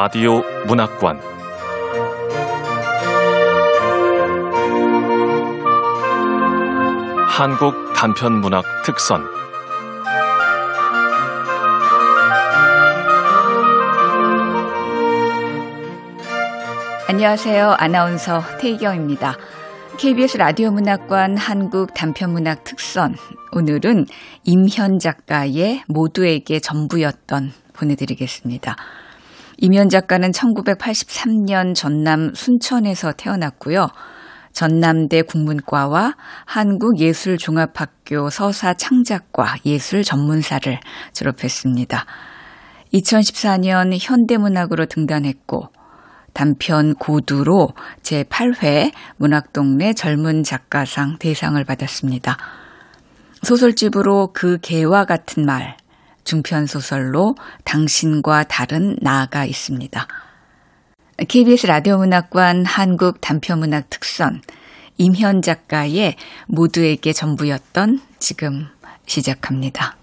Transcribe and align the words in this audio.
라디오 0.00 0.42
문학관 0.68 1.20
한국 7.26 7.74
단편 7.96 8.34
문학 8.34 8.62
특선 8.84 9.24
안녕하세요. 17.08 17.74
아나운서 17.76 18.40
태희경입니다. 18.60 19.36
KBS 19.98 20.36
라디오 20.36 20.70
문학관 20.70 21.36
한국 21.36 21.92
단편문학 21.94 22.62
특선. 22.62 23.16
오늘은 23.50 24.06
임현 24.44 25.00
작가의 25.00 25.82
모두에게 25.88 26.60
전부였던 26.60 27.50
보내드리겠습니다. 27.72 28.76
임현 29.60 29.88
작가는 29.88 30.30
1983년 30.30 31.74
전남 31.74 32.32
순천에서 32.32 33.12
태어났고요. 33.12 33.88
전남대 34.52 35.22
국문과와 35.22 36.14
한국예술종합학교 36.46 38.30
서사 38.30 38.74
창작과 38.74 39.56
예술 39.66 40.04
전문사를 40.04 40.78
졸업했습니다. 41.12 42.06
2014년 42.94 43.96
현대문학으로 44.00 44.86
등단했고 44.86 45.70
단편 46.34 46.94
고두로 46.94 47.70
제8회 48.02 48.92
문학동네 49.16 49.94
젊은 49.94 50.44
작가상 50.44 51.18
대상을 51.18 51.62
받았습니다. 51.64 52.36
소설집으로 53.42 54.30
그 54.32 54.58
개와 54.62 55.04
같은 55.04 55.44
말, 55.44 55.76
중편 56.28 56.66
소설로 56.66 57.36
당신과 57.64 58.44
다른 58.44 58.96
나가 59.00 59.46
있습니다. 59.46 60.06
KBS 61.26 61.66
라디오 61.66 61.96
문학관 61.96 62.66
한국 62.66 63.22
단편문학 63.22 63.88
특선 63.88 64.42
임현 64.98 65.40
작가의 65.40 66.16
모두에게 66.46 67.14
전부였던 67.14 68.02
지금 68.18 68.66
시작합니다. 69.06 69.96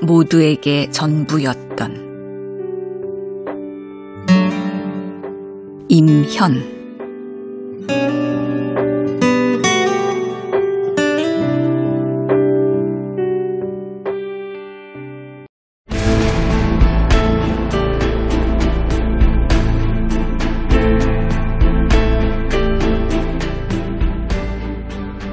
모두에게 0.00 0.90
전부였던 0.90 2.05
임현. 5.96 6.62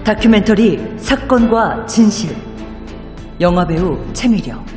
다큐멘터리 0.06 0.80
사건과 0.98 1.86
진실. 1.88 2.34
영화배우 3.42 4.00
최미령 4.14 4.73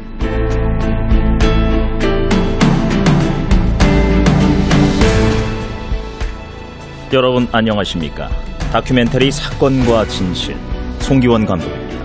여러분 7.12 7.46
안녕하십니까? 7.52 8.28
다큐멘터리 8.72 9.30
사건과 9.30 10.06
진실 10.06 10.56
송기원 10.98 11.46
감독입니다. 11.46 11.96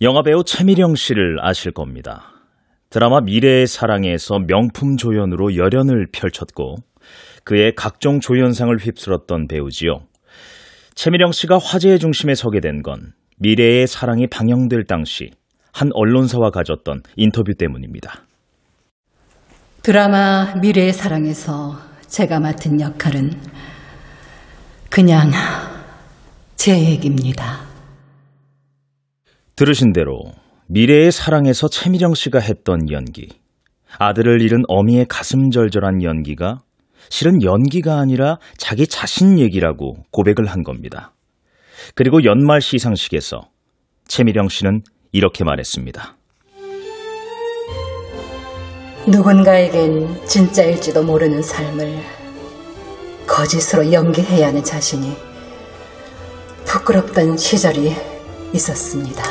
영화배우 0.00 0.44
최미령 0.44 0.94
씨를 0.94 1.36
아실 1.40 1.72
겁니다. 1.72 2.32
드라마 2.88 3.20
미래의 3.20 3.66
사랑에서 3.66 4.38
명품 4.38 4.96
조연으로 4.96 5.54
열연을 5.56 6.06
펼쳤고 6.12 6.76
그의 7.44 7.74
각종 7.76 8.20
조연상을 8.20 8.74
휩쓸었던 8.78 9.46
배우지요. 9.46 10.00
최미령 10.94 11.32
씨가 11.32 11.58
화제의 11.58 11.98
중심에 11.98 12.34
서게 12.34 12.60
된 12.60 12.82
건 12.82 13.12
미래의 13.38 13.86
사랑이 13.86 14.26
방영될 14.28 14.84
당시 14.84 15.30
한 15.72 15.90
언론사와 15.92 16.50
가졌던 16.50 17.02
인터뷰 17.16 17.54
때문입니다. 17.54 18.24
드라마 19.82 20.54
미래의 20.60 20.92
사랑에서 20.92 21.78
제가 22.06 22.38
맡은 22.38 22.82
역할은 22.82 23.40
그냥 24.90 25.30
제 26.54 26.78
얘기입니다. 26.78 27.62
들으신 29.56 29.92
대로 29.94 30.20
미래의 30.66 31.10
사랑에서 31.10 31.68
최미령 31.68 32.12
씨가 32.12 32.40
했던 32.40 32.90
연기, 32.90 33.30
아들을 33.98 34.42
잃은 34.42 34.64
어미의 34.68 35.06
가슴 35.08 35.50
절절한 35.50 36.02
연기가 36.02 36.58
실은 37.08 37.42
연기가 37.42 37.98
아니라 37.98 38.36
자기 38.58 38.86
자신 38.86 39.38
얘기라고 39.38 39.96
고백을 40.10 40.44
한 40.44 40.62
겁니다. 40.62 41.14
그리고 41.94 42.22
연말 42.24 42.60
시상식에서 42.60 43.48
최미령 44.06 44.50
씨는 44.50 44.82
이렇게 45.12 45.42
말했습니다. 45.42 46.19
누군가에겐 49.10 50.24
진짜일지도 50.24 51.02
모르는 51.02 51.42
삶을 51.42 51.98
거짓으로 53.26 53.92
연기해야 53.92 54.48
하는 54.48 54.62
자신이 54.62 55.16
부끄럽던 56.64 57.36
시절이 57.36 57.92
있었습니다. 58.54 59.22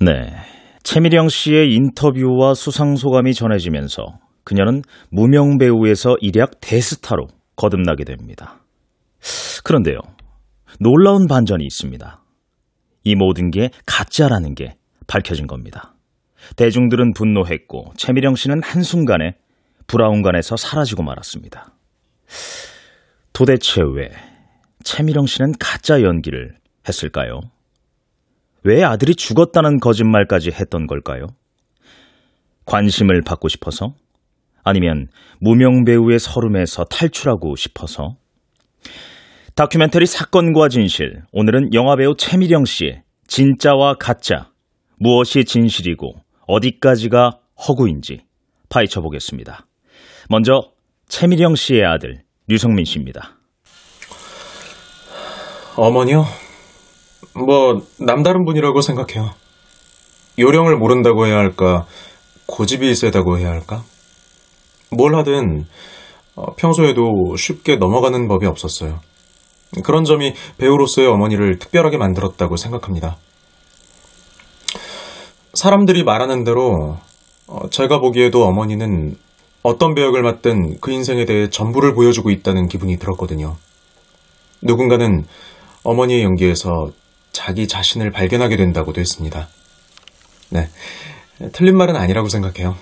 네. 0.00 0.34
최미령 0.82 1.28
씨의 1.28 1.72
인터뷰와 1.72 2.54
수상 2.54 2.96
소감이 2.96 3.32
전해지면서 3.32 4.18
그녀는 4.42 4.82
무명 5.10 5.56
배우에서 5.56 6.16
일약 6.20 6.60
대스타로 6.60 7.28
거듭나게 7.56 8.04
됩니다. 8.04 8.60
그런데요. 9.62 9.98
놀라운 10.80 11.26
반전이 11.26 11.64
있습니다. 11.64 12.23
이 13.04 13.14
모든 13.14 13.50
게 13.50 13.70
가짜라는 13.86 14.54
게 14.54 14.74
밝혀진 15.06 15.46
겁니다. 15.46 15.94
대중들은 16.56 17.12
분노했고 17.14 17.92
최미령 17.96 18.34
씨는 18.34 18.62
한순간에 18.62 19.36
브라운관에서 19.86 20.56
사라지고 20.56 21.02
말았습니다. 21.02 21.72
도대체 23.32 23.82
왜 23.82 24.10
최미령 24.82 25.26
씨는 25.26 25.52
가짜 25.58 26.02
연기를 26.02 26.54
했을까요? 26.88 27.40
왜 28.62 28.82
아들이 28.82 29.14
죽었다는 29.14 29.78
거짓말까지 29.78 30.50
했던 30.50 30.86
걸까요? 30.86 31.26
관심을 32.64 33.22
받고 33.22 33.48
싶어서? 33.48 33.94
아니면 34.62 35.08
무명 35.40 35.84
배우의 35.84 36.18
서름에서 36.18 36.84
탈출하고 36.84 37.56
싶어서? 37.56 38.16
다큐멘터리 39.54 40.06
사건과 40.06 40.68
진실. 40.68 41.22
오늘은 41.32 41.74
영화배우 41.74 42.16
최미령 42.18 42.64
씨의 42.64 43.02
진짜와 43.28 43.94
가짜. 44.00 44.50
무엇이 44.98 45.44
진실이고 45.44 46.14
어디까지가 46.48 47.38
허구인지 47.68 48.24
파헤쳐 48.68 49.00
보겠습니다. 49.00 49.66
먼저 50.28 50.72
최미령 51.08 51.54
씨의 51.54 51.84
아들 51.84 52.24
류성민 52.48 52.84
씨입니다. 52.84 53.36
어머니요? 55.76 56.24
뭐 57.36 57.80
남다른 58.00 58.44
분이라고 58.44 58.80
생각해요. 58.80 59.30
요령을 60.36 60.76
모른다고 60.78 61.26
해야 61.26 61.36
할까? 61.36 61.86
고집이 62.46 62.92
세다고 62.96 63.38
해야 63.38 63.50
할까? 63.50 63.84
뭘 64.90 65.14
하든 65.14 65.64
어, 66.34 66.54
평소에도 66.56 67.36
쉽게 67.36 67.76
넘어가는 67.76 68.26
법이 68.26 68.46
없었어요. 68.46 68.98
그런 69.82 70.04
점이 70.04 70.34
배우로서의 70.58 71.08
어머니를 71.08 71.58
특별하게 71.58 71.96
만들었다고 71.96 72.56
생각합니다. 72.56 73.16
사람들이 75.54 76.04
말하는 76.04 76.44
대로 76.44 76.98
어, 77.46 77.68
제가 77.70 78.00
보기에도 78.00 78.44
어머니는 78.44 79.16
어떤 79.62 79.94
배역을 79.94 80.22
맡든 80.22 80.80
그 80.80 80.90
인생에 80.90 81.24
대해 81.24 81.48
전부를 81.48 81.94
보여주고 81.94 82.30
있다는 82.30 82.68
기분이 82.68 82.98
들었거든요. 82.98 83.56
누군가는 84.62 85.24
어머니의 85.84 86.22
연기에서 86.22 86.90
자기 87.32 87.66
자신을 87.66 88.10
발견하게 88.10 88.56
된다고도 88.56 89.00
했습니다. 89.00 89.48
네. 90.50 90.68
틀린 91.52 91.76
말은 91.76 91.96
아니라고 91.96 92.28
생각해요. 92.28 92.76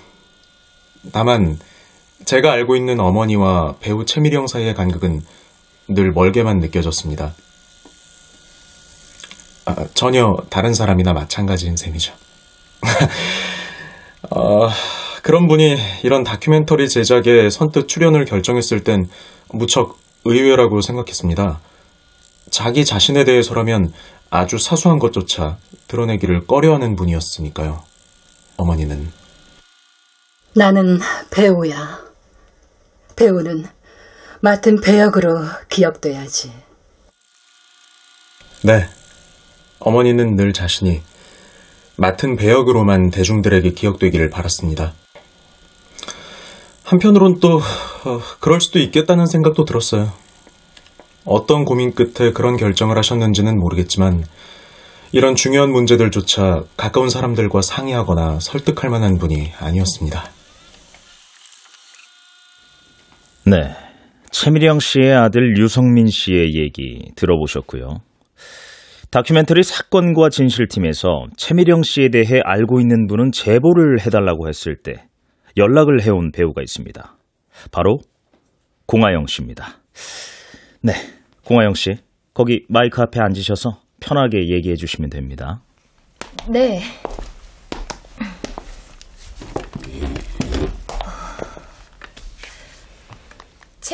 다만, 1.11 1.57
제가 2.25 2.51
알고 2.51 2.75
있는 2.75 2.99
어머니와 2.99 3.75
배우 3.79 4.05
최미령 4.05 4.47
사이의 4.47 4.73
간극은 4.75 5.21
늘 5.87 6.11
멀게만 6.11 6.59
느껴졌습니다. 6.59 7.33
아, 9.65 9.75
전혀 9.93 10.35
다른 10.49 10.73
사람이나 10.73 11.13
마찬가지인 11.13 11.77
셈이죠. 11.77 12.13
어, 14.29 14.69
그런 15.21 15.47
분이 15.47 15.77
이런 16.03 16.23
다큐멘터리 16.23 16.89
제작에 16.89 17.49
선뜻 17.49 17.87
출연을 17.87 18.25
결정했을 18.25 18.83
땐 18.83 19.07
무척 19.51 19.97
의외라고 20.25 20.81
생각했습니다. 20.81 21.59
자기 22.49 22.85
자신에 22.85 23.23
대해서라면 23.23 23.93
아주 24.29 24.57
사소한 24.57 24.99
것조차 24.99 25.57
드러내기를 25.87 26.45
꺼려하는 26.45 26.95
분이었으니까요. 26.95 27.83
어머니는. 28.57 29.11
나는 30.55 30.99
배우야. 31.31 31.99
배우는 33.15 33.65
맡은 34.43 34.81
배역으로 34.81 35.39
기억돼야지. 35.69 36.51
네. 38.63 38.89
어머니는 39.79 40.35
늘 40.35 40.51
자신이 40.51 41.01
맡은 41.95 42.35
배역으로만 42.35 43.09
대중들에게 43.09 43.71
기억되기를 43.71 44.29
바랐습니다. 44.29 44.91
한편으론 46.83 47.39
또 47.39 47.55
어, 47.55 48.19
그럴 48.41 48.59
수도 48.59 48.79
있겠다는 48.79 49.27
생각도 49.27 49.63
들었어요. 49.63 50.11
어떤 51.23 51.63
고민 51.63 51.93
끝에 51.93 52.33
그런 52.33 52.57
결정을 52.57 52.97
하셨는지는 52.97 53.57
모르겠지만 53.57 54.25
이런 55.13 55.35
중요한 55.35 55.71
문제들조차 55.71 56.63
가까운 56.75 57.07
사람들과 57.07 57.61
상의하거나 57.61 58.41
설득할 58.41 58.89
만한 58.89 59.17
분이 59.17 59.53
아니었습니다. 59.57 60.25
네. 63.45 63.82
최미령 64.33 64.79
씨의 64.79 65.13
아들 65.13 65.57
유성민 65.57 66.07
씨의 66.07 66.55
얘기 66.55 67.11
들어보셨고요. 67.15 67.99
다큐멘터리 69.11 69.61
사건과 69.61 70.29
진실팀에서 70.29 71.27
최미령 71.37 71.83
씨에 71.83 72.09
대해 72.09 72.41
알고 72.43 72.79
있는 72.81 73.05
분은 73.05 73.31
제보를 73.31 74.01
해달라고 74.01 74.47
했을 74.47 74.75
때 74.75 75.05
연락을 75.55 76.01
해온 76.01 76.31
배우가 76.31 76.63
있습니다. 76.63 77.15
바로 77.71 77.99
공하영 78.87 79.27
씨입니다. 79.27 79.77
네, 80.81 80.93
공하영 81.45 81.75
씨. 81.75 81.91
거기 82.33 82.65
마이크 82.67 83.03
앞에 83.03 83.19
앉으셔서 83.21 83.77
편하게 84.01 84.49
얘기해 84.49 84.75
주시면 84.75 85.11
됩니다. 85.11 85.61
네. 86.49 86.81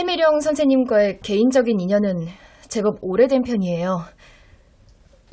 최미령 0.10 0.40
선생님과의 0.40 1.20
개인적인 1.22 1.80
인연은 1.80 2.26
제법 2.68 2.98
오래된 3.02 3.44
편이에요. 3.44 4.02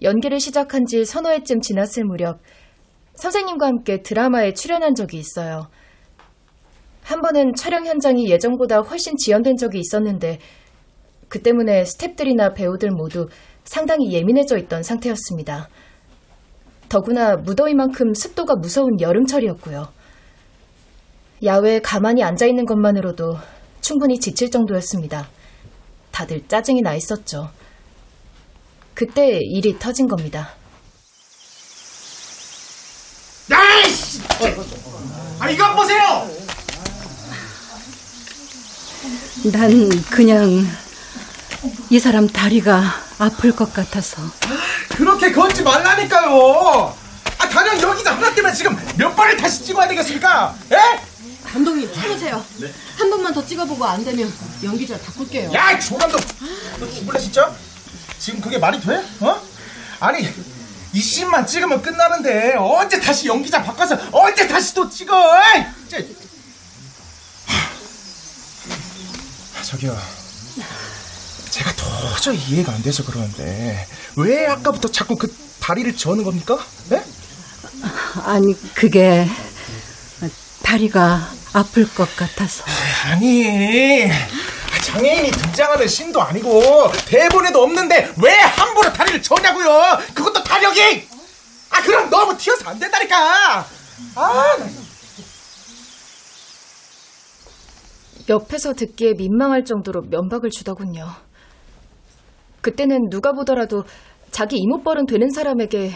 연기를 0.03 0.39
시작한 0.39 0.85
지 0.85 1.03
서너 1.03 1.31
해쯤 1.31 1.61
지났을 1.61 2.05
무렵 2.05 2.41
선생님과 3.15 3.69
함께 3.69 4.03
드라마에 4.03 4.53
출연한 4.53 4.95
적이 4.95 5.17
있어요. 5.17 5.69
한 7.03 7.23
번은 7.23 7.55
촬영 7.55 7.87
현장이 7.87 8.29
예정보다 8.29 8.81
훨씬 8.81 9.17
지연된 9.17 9.57
적이 9.57 9.79
있었는데 9.79 10.41
그 11.29 11.41
때문에 11.41 11.85
스탭들이나 11.85 12.55
배우들 12.55 12.91
모두 12.91 13.29
상당히 13.65 14.13
예민해져 14.13 14.59
있던 14.59 14.83
상태였습니다. 14.83 15.71
더구나 16.91 17.37
무더위만큼 17.37 18.13
습도가 18.13 18.57
무서운 18.57 19.01
여름철이었고요. 19.01 19.89
야외에 21.45 21.81
가만히 21.81 22.23
앉아 22.23 22.45
있는 22.45 22.67
것만으로도 22.67 23.37
충분히 23.87 24.19
지칠 24.19 24.51
정도였습니다. 24.51 25.29
다들 26.11 26.43
짜증이 26.49 26.83
나 26.83 26.97
있었죠. 26.97 27.53
그때 28.95 29.39
일이 29.39 29.79
터진 29.79 30.09
겁니다. 30.09 30.57
야이씨! 33.49 34.23
아 35.39 35.49
이거 35.49 35.73
보세요! 35.77 36.29
난 39.53 39.89
그냥 40.11 40.67
이 41.89 42.01
사람 42.01 42.27
다리가 42.27 42.83
아플 43.21 43.53
것 43.55 43.73
같아서. 43.73 44.21
그렇게 44.97 45.31
걷지 45.31 45.63
말라니까요! 45.63 46.93
아 47.39 47.49
단연 47.49 47.81
여기가 47.81 48.17
하나 48.17 48.35
때문에 48.35 48.53
지금 48.53 48.77
몇 48.97 49.15
번을 49.15 49.37
다시 49.37 49.63
찍어야 49.63 49.87
되겠습니까? 49.87 50.57
예? 50.73 50.77
감독님 51.45 51.93
참으세요. 51.95 52.45
한 52.97 53.11
번만 53.11 53.33
더 53.35 53.45
찍어보고 53.45 53.85
안 53.85 54.03
되면 54.05 54.33
연기자 54.63 54.99
바꿀게요. 54.99 55.53
야, 55.53 55.79
조감독! 55.79 56.21
너 56.81 56.91
죽을래 56.91 57.21
진짜? 57.21 57.55
지금 58.19 58.41
그게 58.41 58.59
말이 58.59 58.81
돼? 58.81 59.05
어? 59.21 59.41
아니 60.01 60.27
이 60.93 61.01
씬만 61.01 61.47
찍으면 61.47 61.83
끝나는데 61.83 62.55
언제 62.59 62.99
다시 62.99 63.29
연기자 63.29 63.63
바꿔서 63.63 63.99
언제 64.13 64.47
다시 64.49 64.73
또 64.75 64.89
찍어? 64.89 65.15
진짜. 65.89 65.99
하, 67.47 67.71
저기요. 69.63 69.97
제가 71.51 71.73
도저히 71.77 72.39
이해가 72.49 72.73
안 72.73 72.83
돼서 72.83 73.05
그러는데 73.05 73.87
왜 74.17 74.47
아까부터 74.47 74.91
자꾸 74.91 75.17
그 75.17 75.35
다리를 75.61 75.95
저는 75.97 76.25
겁니까? 76.25 76.59
네? 76.89 77.05
아니, 78.25 78.57
그게 78.75 79.29
다리가 80.63 81.31
아플 81.53 81.93
것 81.95 82.15
같아서. 82.17 82.65
아니 83.11 84.09
장애인이 84.85 85.31
등장하는 85.31 85.87
씬도 85.87 86.21
아니고 86.21 86.91
대본에도 87.09 87.63
없는데 87.63 88.13
왜 88.23 88.33
함부로 88.35 88.93
다리를 88.93 89.23
저냐고요 89.23 89.99
그것도 90.15 90.43
타력이 90.43 91.09
아 91.71 91.83
그럼 91.83 92.11
너무 92.11 92.37
튀어서 92.37 92.69
안 92.71 92.79
된다니까 92.79 93.61
아 94.15 94.57
나- 94.59 94.67
옆에서 98.29 98.73
듣기에 98.73 99.13
민망할 99.17 99.65
정도로 99.65 100.03
면박을 100.11 100.51
주더군요. 100.51 101.07
그때는 102.61 103.09
누가 103.09 103.31
보더라도 103.31 103.85
자기 104.33 104.57
이모뻘은 104.59 105.07
되는 105.07 105.31
사람에게 105.31 105.93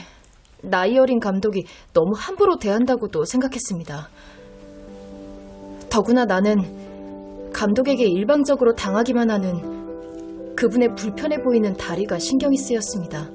나이 0.62 0.96
어린 0.96 1.18
감독이 1.18 1.64
너무 1.92 2.12
함부로 2.16 2.56
대한다고도 2.58 3.24
생각했습니다. 3.24 4.08
더구나 5.90 6.24
나는 6.24 6.89
감독에게 7.52 8.05
일방적으로 8.06 8.75
당하기만 8.75 9.31
하는 9.31 10.54
그분의 10.57 10.95
불편해 10.95 11.38
보이는 11.42 11.73
다리가 11.75 12.19
신경이 12.19 12.57
쓰였습니다. 12.57 13.30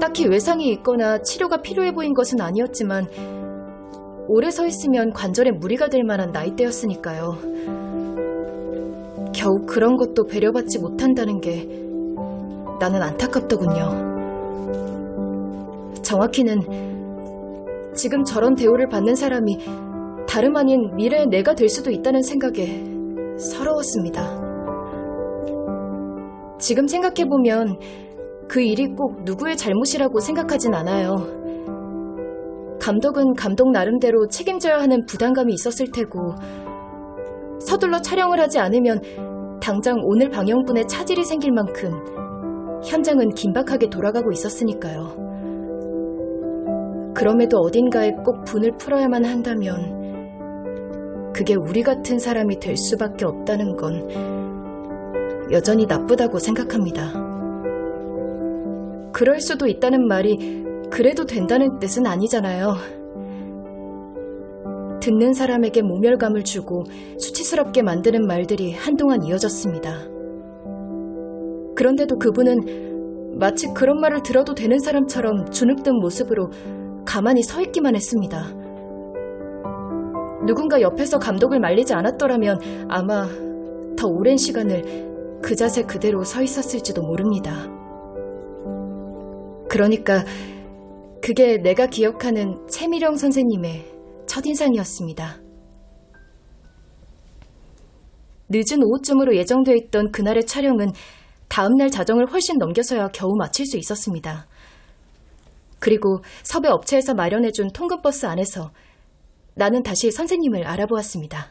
딱히 0.00 0.26
외상이 0.26 0.70
있거나 0.72 1.18
치료가 1.22 1.62
필요해 1.62 1.92
보인 1.92 2.14
것은 2.14 2.40
아니었지만 2.40 3.06
오래 4.28 4.50
서 4.50 4.66
있으면 4.66 5.12
관절에 5.12 5.50
무리가 5.52 5.88
될 5.88 6.04
만한 6.04 6.30
나이대였으니까요. 6.32 7.36
겨우 9.34 9.64
그런 9.66 9.96
것도 9.96 10.24
배려받지 10.26 10.78
못한다는 10.78 11.40
게 11.40 11.66
나는 12.78 13.02
안타깝더군요. 13.02 14.10
정확히는 16.02 16.60
지금 17.94 18.24
저런 18.24 18.54
대우를 18.54 18.88
받는 18.88 19.14
사람이 19.14 19.58
다름 20.30 20.56
아닌 20.56 20.94
미래의 20.94 21.26
내가 21.26 21.54
될 21.56 21.68
수도 21.68 21.90
있다는 21.90 22.22
생각에 22.22 22.84
서러웠습니다. 23.36 24.40
지금 26.60 26.86
생각해보면 26.86 27.76
그 28.48 28.60
일이 28.60 28.86
꼭 28.94 29.24
누구의 29.24 29.56
잘못이라고 29.56 30.20
생각하진 30.20 30.72
않아요. 30.72 31.16
감독은 32.80 33.34
감독 33.34 33.72
나름대로 33.72 34.28
책임져야 34.28 34.78
하는 34.78 35.04
부담감이 35.04 35.52
있었을 35.52 35.86
테고 35.92 36.36
서둘러 37.58 38.00
촬영을 38.00 38.38
하지 38.38 38.60
않으면 38.60 39.00
당장 39.60 39.96
오늘 40.04 40.30
방영분에 40.30 40.84
차질이 40.84 41.24
생길 41.24 41.50
만큼 41.50 41.90
현장은 42.84 43.30
긴박하게 43.30 43.90
돌아가고 43.90 44.30
있었으니까요. 44.30 45.08
그럼에도 47.16 47.58
어딘가에 47.58 48.12
꼭 48.24 48.44
분을 48.44 48.76
풀어야만 48.78 49.24
한다면 49.24 49.99
그게 51.40 51.54
우리 51.54 51.82
같은 51.82 52.18
사람이 52.18 52.58
될 52.60 52.76
수밖에 52.76 53.24
없다는 53.24 53.74
건 53.76 54.06
여전히 55.50 55.86
나쁘다고 55.86 56.38
생각합니다. 56.38 57.14
그럴 59.10 59.40
수도 59.40 59.66
있다는 59.66 60.06
말이 60.06 60.36
그래도 60.90 61.24
된다는 61.24 61.78
뜻은 61.78 62.06
아니잖아요. 62.06 62.74
듣는 65.00 65.32
사람에게 65.32 65.80
모멸감을 65.80 66.44
주고 66.44 66.84
수치스럽게 67.16 67.80
만드는 67.84 68.26
말들이 68.26 68.74
한동안 68.74 69.22
이어졌습니다. 69.24 69.94
그런데도 71.74 72.18
그분은 72.18 73.38
마치 73.38 73.68
그런 73.68 73.98
말을 73.98 74.20
들어도 74.22 74.52
되는 74.52 74.78
사람처럼 74.78 75.48
주눅든 75.50 76.00
모습으로 76.00 76.50
가만히 77.06 77.42
서 77.42 77.62
있기만 77.62 77.94
했습니다. 77.94 78.59
누군가 80.46 80.80
옆에서 80.80 81.18
감독을 81.18 81.60
말리지 81.60 81.92
않았더라면 81.94 82.88
아마 82.88 83.26
더 83.96 84.08
오랜 84.08 84.36
시간을 84.36 85.40
그 85.42 85.54
자세 85.54 85.82
그대로 85.82 86.22
서 86.24 86.42
있었을지도 86.42 87.02
모릅니다. 87.02 87.68
그러니까 89.68 90.24
그게 91.22 91.58
내가 91.58 91.86
기억하는 91.86 92.66
최미령 92.68 93.16
선생님의 93.16 93.84
첫인상이었습니다. 94.26 95.40
늦은 98.48 98.82
오후쯤으로 98.82 99.36
예정돼 99.36 99.76
있던 99.76 100.10
그날의 100.10 100.44
촬영은 100.46 100.92
다음날 101.48 101.90
자정을 101.90 102.26
훨씬 102.30 102.58
넘겨서야 102.58 103.08
겨우 103.08 103.36
마칠 103.36 103.66
수 103.66 103.76
있었습니다. 103.76 104.46
그리고 105.78 106.22
섭외 106.42 106.68
업체에서 106.68 107.14
마련해준 107.14 107.68
통근버스 107.72 108.26
안에서 108.26 108.70
나는 109.54 109.82
다시 109.82 110.10
선생님을 110.10 110.66
알아보았습니다. 110.66 111.48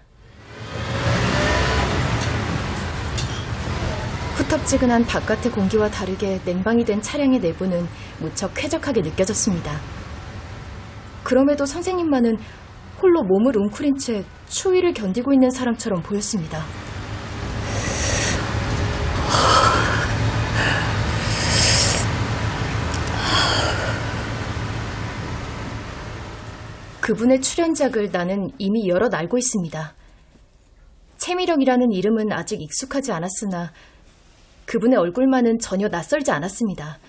후텁지근한 4.35 5.05
바깥의 5.05 5.51
공기와 5.51 5.89
다르게 5.89 6.39
냉방이 6.45 6.83
된 6.85 7.01
차량의 7.01 7.39
내부는 7.39 7.85
무척 8.19 8.53
쾌적하게 8.55 9.01
느껴졌습니다. 9.01 9.79
그럼에도 11.23 11.65
선생님만은 11.65 12.37
홀로 13.01 13.21
몸을 13.23 13.57
웅크린 13.57 13.97
채 13.97 14.23
추위를 14.47 14.93
견디고 14.93 15.33
있는 15.33 15.49
사람처럼 15.49 16.01
보였습니다. 16.01 16.63
그분의 27.09 27.41
출연작을 27.41 28.11
나는 28.11 28.51
이미 28.59 28.87
여러 28.87 29.09
알고 29.11 29.39
있습니다. 29.39 29.93
채미령이라는 31.17 31.91
이름은 31.91 32.31
아직 32.31 32.61
익숙하지 32.61 33.11
않았으나 33.11 33.71
그분의 34.67 34.99
얼굴만은 34.99 35.57
전혀 35.57 35.87
낯설지 35.87 36.29
않았습니다. 36.29 36.99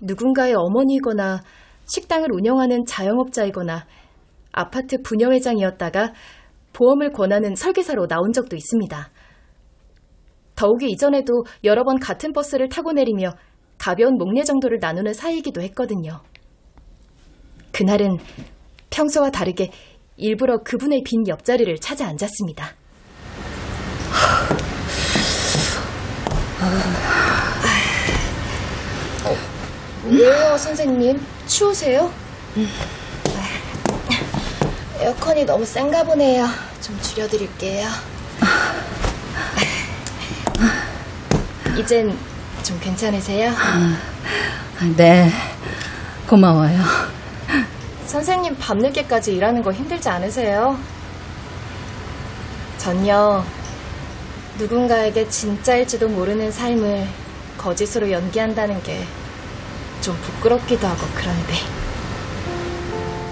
누군가의 0.00 0.54
어머니이거나 0.56 1.44
식당을 1.86 2.32
운영하는 2.32 2.84
자영업자이거나 2.84 3.86
아파트 4.50 5.00
부녀회장이었다가 5.02 6.12
보험을 6.72 7.12
권하는 7.12 7.54
설계사로 7.54 8.08
나온 8.08 8.32
적도 8.32 8.56
있습니다. 8.56 9.08
더욱이 10.56 10.90
이전에도 10.90 11.44
여러 11.62 11.84
번 11.84 12.00
같은 12.00 12.32
버스를 12.32 12.68
타고 12.68 12.90
내리며 12.90 13.34
가벼운 13.78 14.16
목례 14.16 14.42
정도를 14.42 14.78
나누는 14.80 15.14
사이이기도 15.14 15.62
했거든요. 15.62 16.22
그날은 17.70 18.18
평소와 18.94 19.30
다르게 19.30 19.72
일부러 20.16 20.62
그분의 20.62 21.02
빈 21.04 21.26
옆자리를 21.26 21.76
찾아 21.80 22.06
앉았습니다. 22.06 22.74
어, 29.24 29.36
왜요, 30.06 30.56
선생님? 30.56 31.20
추우세요? 31.48 32.12
에어컨이 35.00 35.44
너무 35.44 35.66
센가 35.66 36.04
보네요. 36.04 36.46
좀 36.80 36.96
줄여드릴게요. 37.02 37.88
이젠 41.76 42.16
좀 42.62 42.78
괜찮으세요? 42.78 43.50
네, 44.96 45.30
고마워요. 46.28 46.78
선생님 48.18 48.54
밤늦게까지 48.60 49.34
일하는 49.34 49.60
거 49.60 49.72
힘들지 49.72 50.08
않으세요? 50.08 50.78
전요, 52.78 53.42
누군가에게 54.56 55.28
진짜일지도 55.28 56.08
모르는 56.08 56.52
삶을 56.52 57.08
거짓으로 57.58 58.08
연기한다는 58.12 58.80
게 58.84 59.04
좀 60.00 60.14
부끄럽기도 60.20 60.86
하고 60.86 61.00
그런데. 61.14 61.54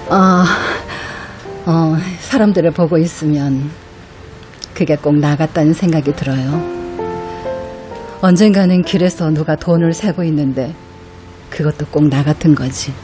어, 0.09 0.45
어, 1.71 1.97
사람들을 2.21 2.71
보고 2.71 2.97
있으면 2.97 3.71
그게 4.73 4.97
꼭나 4.97 5.37
같다는 5.37 5.75
생각이 5.75 6.17
들어요. 6.17 6.61
언젠가는 8.23 8.83
길에서 8.83 9.29
누가 9.31 9.55
돈을 9.55 9.93
세고 9.93 10.25
있는데 10.25 10.75
그것도 11.51 11.87
꼭 11.91 12.09
나 12.09 12.25
같은 12.25 12.55
거지. 12.55 12.95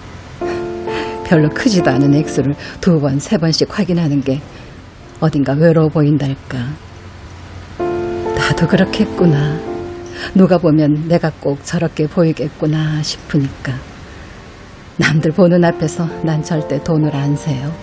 별로 1.29 1.51
크지도 1.51 1.91
않은 1.91 2.15
액수를 2.15 2.55
두 2.81 2.99
번, 3.01 3.19
세 3.21 3.37
번씩 3.37 3.69
확인하는 3.79 4.23
게 4.23 4.41
어딘가 5.21 5.53
외로워 5.53 5.89
보인달까. 5.89 6.59
나도 8.35 8.67
그렇겠구나. 8.67 9.61
누가 10.35 10.57
보면 10.57 11.07
내가 11.07 11.31
꼭 11.39 11.59
저렇게 11.65 12.07
보이겠구나 12.07 13.03
싶으니까. 13.03 13.75
남들 14.97 15.33
보는 15.33 15.63
앞에서 15.65 16.09
난 16.25 16.43
절대 16.43 16.83
돈을 16.83 17.15
안 17.15 17.37
세요. 17.37 17.75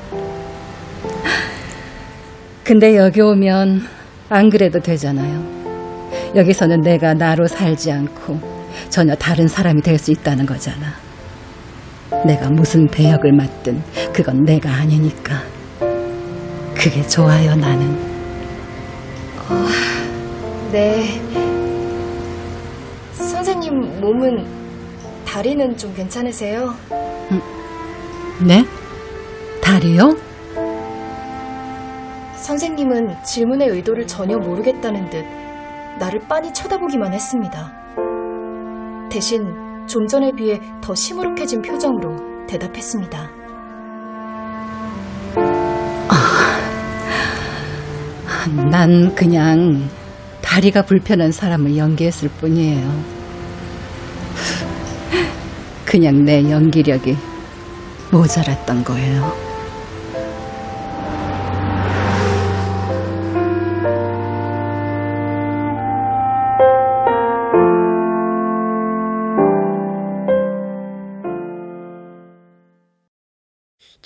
근데 2.64 2.98
여기 2.98 3.22
오면 3.22 3.84
안 4.30 4.50
그래도 4.50 4.80
되잖아요. 4.80 5.46
여기서는 6.36 6.82
내가 6.82 7.14
나로 7.14 7.46
살지 7.48 7.92
않고 7.92 8.40
전혀 8.90 9.14
다른 9.16 9.48
사람이 9.48 9.82
될 9.84 10.00
수 10.00 10.12
있다는 10.12 10.48
거잖아. 10.48 11.05
내가 12.24 12.50
무슨 12.50 12.88
배역을 12.88 13.34
맡든 13.34 13.82
그건 14.14 14.44
내가 14.44 14.70
아니니까. 14.72 15.42
그게 16.76 17.02
좋아요, 17.02 17.56
나는. 17.56 17.98
네. 20.72 21.22
선생님 23.14 24.02
몸은, 24.02 24.46
다리는 25.26 25.76
좀 25.78 25.94
괜찮으세요? 25.94 26.74
네? 28.46 28.64
다리요? 29.62 30.16
선생님은 32.36 33.24
질문의 33.24 33.70
의도를 33.70 34.06
전혀 34.06 34.38
모르겠다는 34.38 35.10
듯 35.10 35.26
나를 35.98 36.20
빤히 36.28 36.54
쳐다보기만 36.54 37.14
했습니다. 37.14 37.74
대신 39.10 39.65
좀 39.88 40.08
전에 40.08 40.32
비해 40.32 40.60
더 40.82 40.96
시무룩해진 40.96 41.62
표정으로 41.62 42.46
대답했습니다. 42.48 43.30
난 48.72 49.14
그냥 49.16 49.90
다리가 50.42 50.84
불편한 50.84 51.32
사람을 51.32 51.78
연기했을 51.78 52.30
뿐이에요. 52.30 53.04
그냥 55.86 56.24
내 56.24 56.50
연기력이 56.50 57.16
모자랐던 58.12 58.84
거예요. 58.84 59.45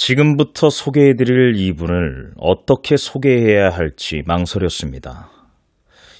지금부터 0.09 0.71
소개해드릴 0.71 1.53
이분을 1.55 2.31
어떻게 2.37 2.97
소개해야 2.97 3.69
할지 3.69 4.23
망설였습니다. 4.25 5.29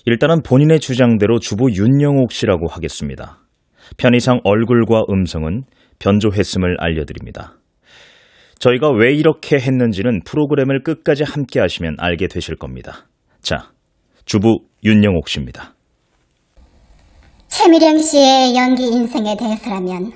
일단은 0.06 0.44
본인의 0.44 0.80
주장대로 0.80 1.40
주부 1.40 1.72
윤영옥 1.72 2.32
씨라고 2.32 2.68
하겠습니다. 2.68 3.40
편의상 3.98 4.42
얼굴과 4.44 5.06
음성은 5.10 5.64
변조했음을 5.98 6.78
알려드립니다. 6.80 7.56
저희가 8.60 8.92
왜 8.92 9.12
이렇게 9.12 9.58
했는지는 9.58 10.22
프로그램을 10.24 10.84
끝까지 10.84 11.24
함께 11.24 11.60
하시면 11.60 11.96
알게 11.98 12.28
되실 12.28 12.58
겁니다. 12.58 13.08
자, 13.42 13.72
주부 14.26 14.60
윤영옥 14.84 15.28
씨입니다. 15.30 15.74
최미령 17.48 17.98
씨의 17.98 18.56
연기 18.56 18.84
인생에 18.84 19.36
대해서라면 19.36 20.12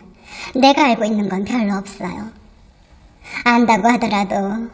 내가 0.61 0.89
알고 0.89 1.05
있는 1.05 1.27
건 1.27 1.43
별로 1.43 1.73
없어요. 1.73 2.42
안다고 3.43 3.87
하더라도 3.89 4.69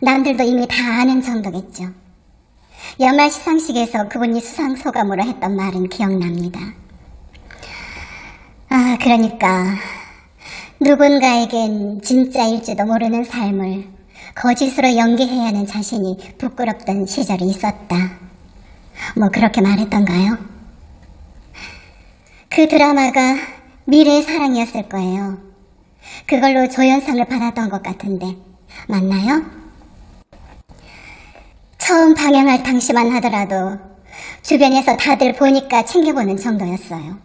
남들도 0.00 0.42
이미 0.44 0.66
다 0.66 1.00
아는 1.00 1.20
정도겠죠. 1.22 1.84
연말 3.00 3.30
시상식에서 3.30 4.08
그분이 4.08 4.40
수상 4.40 4.76
소감으로 4.76 5.22
했던 5.22 5.56
말은 5.56 5.88
기억납니다. 5.88 6.60
아, 8.70 8.98
그러니까 9.00 9.76
누군가에겐 10.80 12.02
진짜일지도 12.02 12.84
모르는 12.84 13.24
삶을 13.24 13.88
거짓으로 14.34 14.96
연기해야 14.96 15.46
하는 15.46 15.66
자신이 15.66 16.16
부끄럽던 16.38 17.06
시절이 17.06 17.44
있었다. 17.46 18.18
뭐 19.16 19.28
그렇게 19.30 19.60
말했던가요? 19.60 20.38
그 22.48 22.68
드라마가 22.68 23.36
미래의 23.84 24.22
사랑이었을 24.22 24.88
거예요. 24.88 25.47
그걸로 26.26 26.68
조연상을 26.68 27.24
받았던 27.24 27.68
것 27.70 27.82
같은데 27.82 28.36
맞나요? 28.88 29.42
처음 31.78 32.14
방영할 32.14 32.62
당시만 32.62 33.10
하더라도 33.12 33.78
주변에서 34.42 34.96
다들 34.96 35.32
보니까 35.34 35.84
챙겨보는 35.84 36.36
정도였어요. 36.36 37.18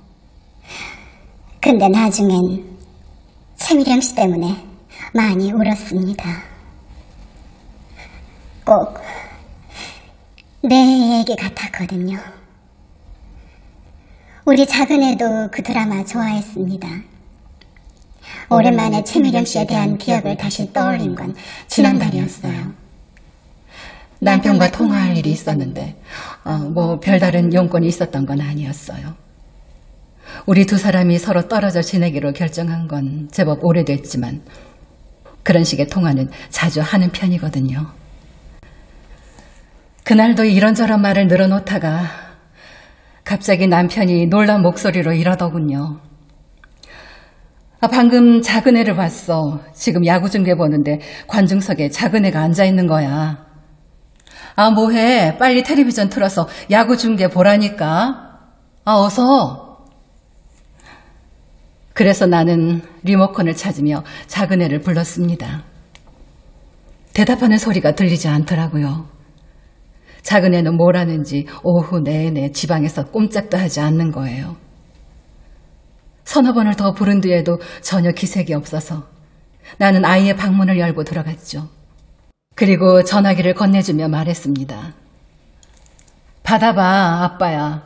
근데 1.61 1.87
나중엔 1.89 2.77
최미령 3.55 4.01
씨 4.01 4.15
때문에 4.15 4.55
많이 5.13 5.51
울었습니다. 5.51 6.23
꼭 8.65 9.13
내 10.65 11.19
얘기 11.19 11.35
같았거든요. 11.35 12.17
우리 14.45 14.65
작은 14.65 15.03
애도 15.03 15.49
그 15.51 15.61
드라마 15.61 16.05
좋아했습니다. 16.05 16.87
오랜만에 18.49 19.03
최미령 19.03 19.45
씨에 19.45 19.65
대한 19.65 19.97
기억을 19.97 20.37
다시 20.37 20.71
떠올린 20.73 21.15
건 21.15 21.35
지난달이었어요. 21.67 22.73
남편과 24.19 24.71
통화할 24.71 25.17
일이 25.17 25.31
있었는데 25.31 25.95
어, 26.45 26.57
뭐 26.57 26.99
별다른 26.99 27.53
용건이 27.53 27.87
있었던 27.87 28.25
건 28.25 28.41
아니었어요. 28.41 29.15
우리 30.45 30.65
두 30.65 30.77
사람이 30.77 31.19
서로 31.19 31.47
떨어져 31.47 31.81
지내기로 31.81 32.33
결정한 32.33 32.87
건 32.87 33.27
제법 33.31 33.63
오래됐지만 33.63 34.41
그런 35.43 35.63
식의 35.63 35.87
통화는 35.87 36.29
자주 36.49 36.81
하는 36.81 37.11
편이거든요. 37.11 37.85
그날도 40.03 40.45
이런저런 40.45 41.01
말을 41.01 41.27
늘어놓다가 41.27 42.23
갑자기 43.23 43.67
남편이 43.67 44.27
놀란 44.27 44.61
목소리로 44.61 45.13
이러더군요. 45.13 45.99
아, 47.83 47.87
방금 47.87 48.41
작은 48.41 48.77
애를 48.77 48.95
봤어. 48.95 49.59
지금 49.73 50.05
야구 50.05 50.29
중계 50.29 50.55
보는데 50.55 50.99
관중석에 51.27 51.89
작은 51.89 52.23
애가 52.23 52.39
앉아 52.39 52.63
있는 52.63 52.87
거야. 52.87 53.45
아, 54.55 54.69
뭐해. 54.71 55.37
빨리 55.37 55.63
텔레비전 55.63 56.07
틀어서 56.07 56.47
야구 56.71 56.95
중계 56.95 57.27
보라니까. 57.27 58.39
아, 58.85 58.93
어서. 58.93 59.83
그래서 61.91 62.25
나는 62.25 62.81
리모컨을 63.03 63.53
찾으며 63.53 64.05
작은 64.27 64.61
애를 64.61 64.79
불렀습니다. 64.79 65.65
대답하는 67.13 67.57
소리가 67.57 67.95
들리지 67.95 68.29
않더라고요. 68.29 69.09
작은 70.21 70.53
애는 70.53 70.77
뭘 70.77 70.95
하는지 70.95 71.47
오후 71.63 71.99
내내 71.99 72.53
지방에서 72.53 73.07
꼼짝도 73.07 73.57
하지 73.57 73.81
않는 73.81 74.13
거예요. 74.13 74.62
서너 76.23 76.53
번을 76.53 76.75
더 76.75 76.93
부른 76.93 77.21
뒤에도 77.21 77.59
전혀 77.81 78.11
기색이 78.11 78.53
없어서 78.53 79.03
나는 79.77 80.05
아이의 80.05 80.35
방문을 80.35 80.79
열고 80.79 81.03
들어갔죠. 81.03 81.69
그리고 82.55 83.03
전화기를 83.03 83.53
건네주며 83.55 84.09
말했습니다. 84.09 84.93
받아봐, 86.43 87.23
아빠야. 87.23 87.83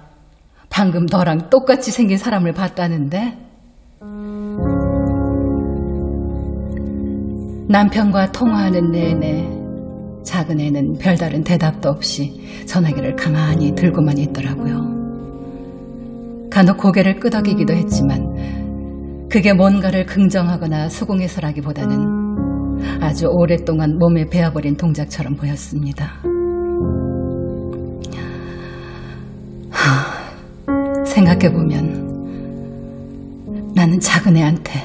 방금 0.69 1.05
너랑 1.05 1.49
똑같이 1.49 1.91
생긴 1.91 2.17
사람을 2.17 2.53
봤다는데? 2.53 3.37
남편과 7.69 8.31
통화하는 8.31 8.91
내내 8.91 10.23
작은 10.23 10.59
애는 10.59 10.97
별다른 10.97 11.43
대답도 11.43 11.89
없이 11.89 12.65
전화기를 12.65 13.15
가만히 13.15 13.75
들고만 13.75 14.17
있더라고요. 14.17 14.96
간혹 16.57 16.77
고개를 16.77 17.19
끄덕이기도 17.19 17.71
했지만 17.71 19.27
그게 19.29 19.53
뭔가를 19.53 20.07
긍정하거나 20.07 20.89
수긍해서라기보다는 20.89 22.79
아주 22.99 23.27
오랫동안 23.27 23.95
몸에 23.99 24.25
배어버린 24.25 24.75
동작처럼 24.75 25.35
보였습니다. 25.35 26.13
하, 29.69 31.05
생각해보면 31.05 32.07
나는 33.75 33.99
작은 33.99 34.35
애한테 34.35 34.81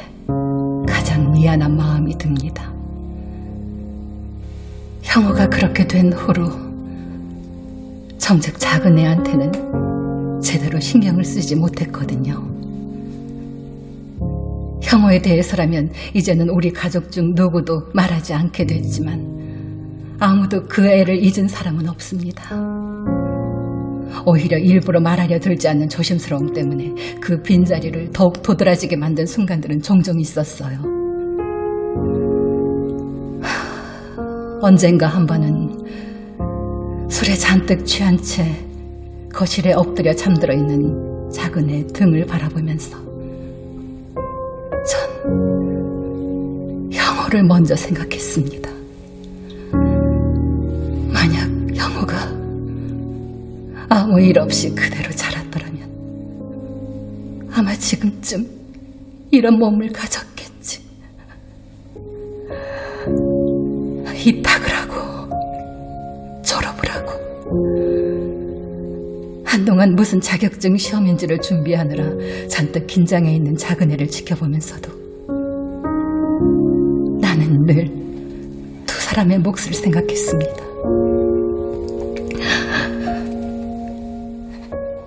가장 0.87 1.31
미안한 1.31 1.75
마음이 1.75 2.19
듭니다. 2.19 2.71
형우가 5.01 5.49
그렇게 5.49 5.87
된 5.87 6.13
후로 6.13 6.51
정작 8.19 8.59
작은 8.59 8.99
애한테는 8.99 9.92
제대로 10.43 10.81
신경을 10.81 11.25
쓰지 11.25 11.57
못했거든요. 11.57 12.53
형우에 14.83 15.23
대해서라면 15.23 15.91
이제는 16.13 16.51
우리 16.51 16.73
가족 16.73 17.11
중 17.11 17.35
누구도 17.35 17.89
말하지 17.95 18.35
않게 18.35 18.67
됐지만 18.67 20.17
아무도 20.19 20.65
그 20.65 20.87
애를 20.87 21.23
잊은 21.25 21.49
사람은 21.49 21.89
없습니다. 21.89 22.45
오히려 24.27 24.59
일부러 24.59 25.01
말하려 25.01 25.41
들지 25.41 25.67
않는 25.69 25.89
조심스러움 25.89 26.53
때문에 26.53 26.95
그 27.21 27.43
빈자리를 27.43 28.11
더욱 28.13 28.43
도드라지게 28.43 28.97
만든 28.97 29.27
순간들은 29.27 29.83
종종 29.83 30.21
있었어요. 30.21 30.79
언젠가 34.61 35.09
한 35.09 35.27
번은 35.27 37.09
술에 37.11 37.35
잔뜩 37.35 37.85
취한 37.85 38.17
채 38.19 38.72
거실에 39.33 39.73
엎드려 39.73 40.15
잠들어 40.15 40.55
있는 40.55 41.31
작은 41.31 41.71
애 41.71 41.85
등을 41.87 42.27
바라보면서 42.27 42.99
전 44.87 46.91
형호를 46.93 47.43
먼저 47.45 47.75
생각했습니다. 47.75 48.71
만약 51.13 51.51
형호가 51.75 52.31
아무 53.89 54.21
일 54.21 54.39
없이 54.39 54.75
그대로 54.75 55.11
자랐더라면 55.11 55.89
아마 57.53 57.75
지금쯤 57.75 58.47
이런 59.31 59.59
몸을 59.59 59.91
가졌겠지. 59.93 60.83
입학을 64.25 64.71
하고 64.71 65.29
졸업을 66.43 66.89
하고 66.91 67.92
한동안 69.53 69.95
무슨 69.95 70.21
자격증 70.21 70.77
시험인지를 70.77 71.39
준비하느라 71.39 72.05
잔뜩 72.49 72.87
긴장해 72.87 73.35
있는 73.35 73.55
작은 73.55 73.93
애를 73.93 74.09
지켜보면서도 74.09 74.91
나는 77.21 77.67
늘 77.67 78.03
두 78.87 79.01
사람의 79.01 79.39
몫을 79.41 79.73
생각했습니다. 79.75 80.63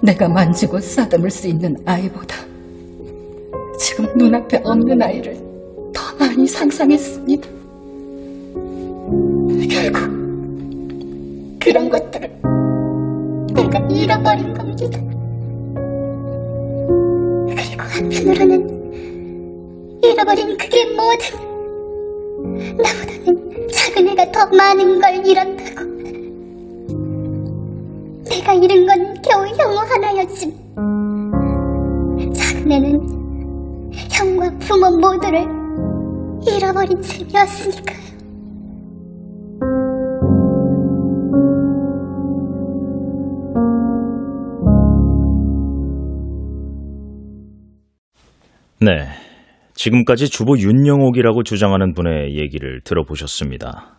내가 0.01 0.27
만지고 0.27 0.79
쓰다듬을 0.79 1.29
수 1.29 1.47
있는 1.47 1.75
아이보다 1.85 2.35
지금 3.79 4.05
눈앞에 4.15 4.61
없는 4.63 5.01
아이를 5.01 5.35
더 5.93 6.15
많이 6.19 6.45
상상했습니다. 6.47 7.47
결국 9.69 9.99
그런 11.59 11.89
것들을 11.89 12.34
내가 13.55 13.79
잃어버린 13.89 14.53
겁니다. 14.53 14.99
그리고 17.47 17.83
한편으로는 17.83 18.75
잃어버린 20.03 20.57
그게 20.57 20.85
뭐든 20.95 21.45
나보다는 22.77 23.67
작은 23.71 24.09
애가 24.09 24.31
더 24.31 24.45
많은 24.55 24.99
걸 24.99 25.25
잃었다고. 25.25 25.85
내가 28.29 28.53
잃은 28.53 28.85
건 28.85 29.15
겨우 29.23 29.47
형우 29.47 29.77
하나였지만 29.77 30.53
작은 32.33 32.71
애는 32.71 33.91
형과 34.11 34.51
부모 34.59 34.89
모두를 34.97 35.47
잃어버린 36.47 37.01
셈이었으니까요. 37.01 38.14
네. 48.85 49.07
지금까지 49.73 50.29
주부 50.29 50.59
윤영옥이라고 50.59 51.41
주장하는 51.41 51.95
분의 51.95 52.37
얘기를 52.37 52.81
들어보셨습니다. 52.83 53.97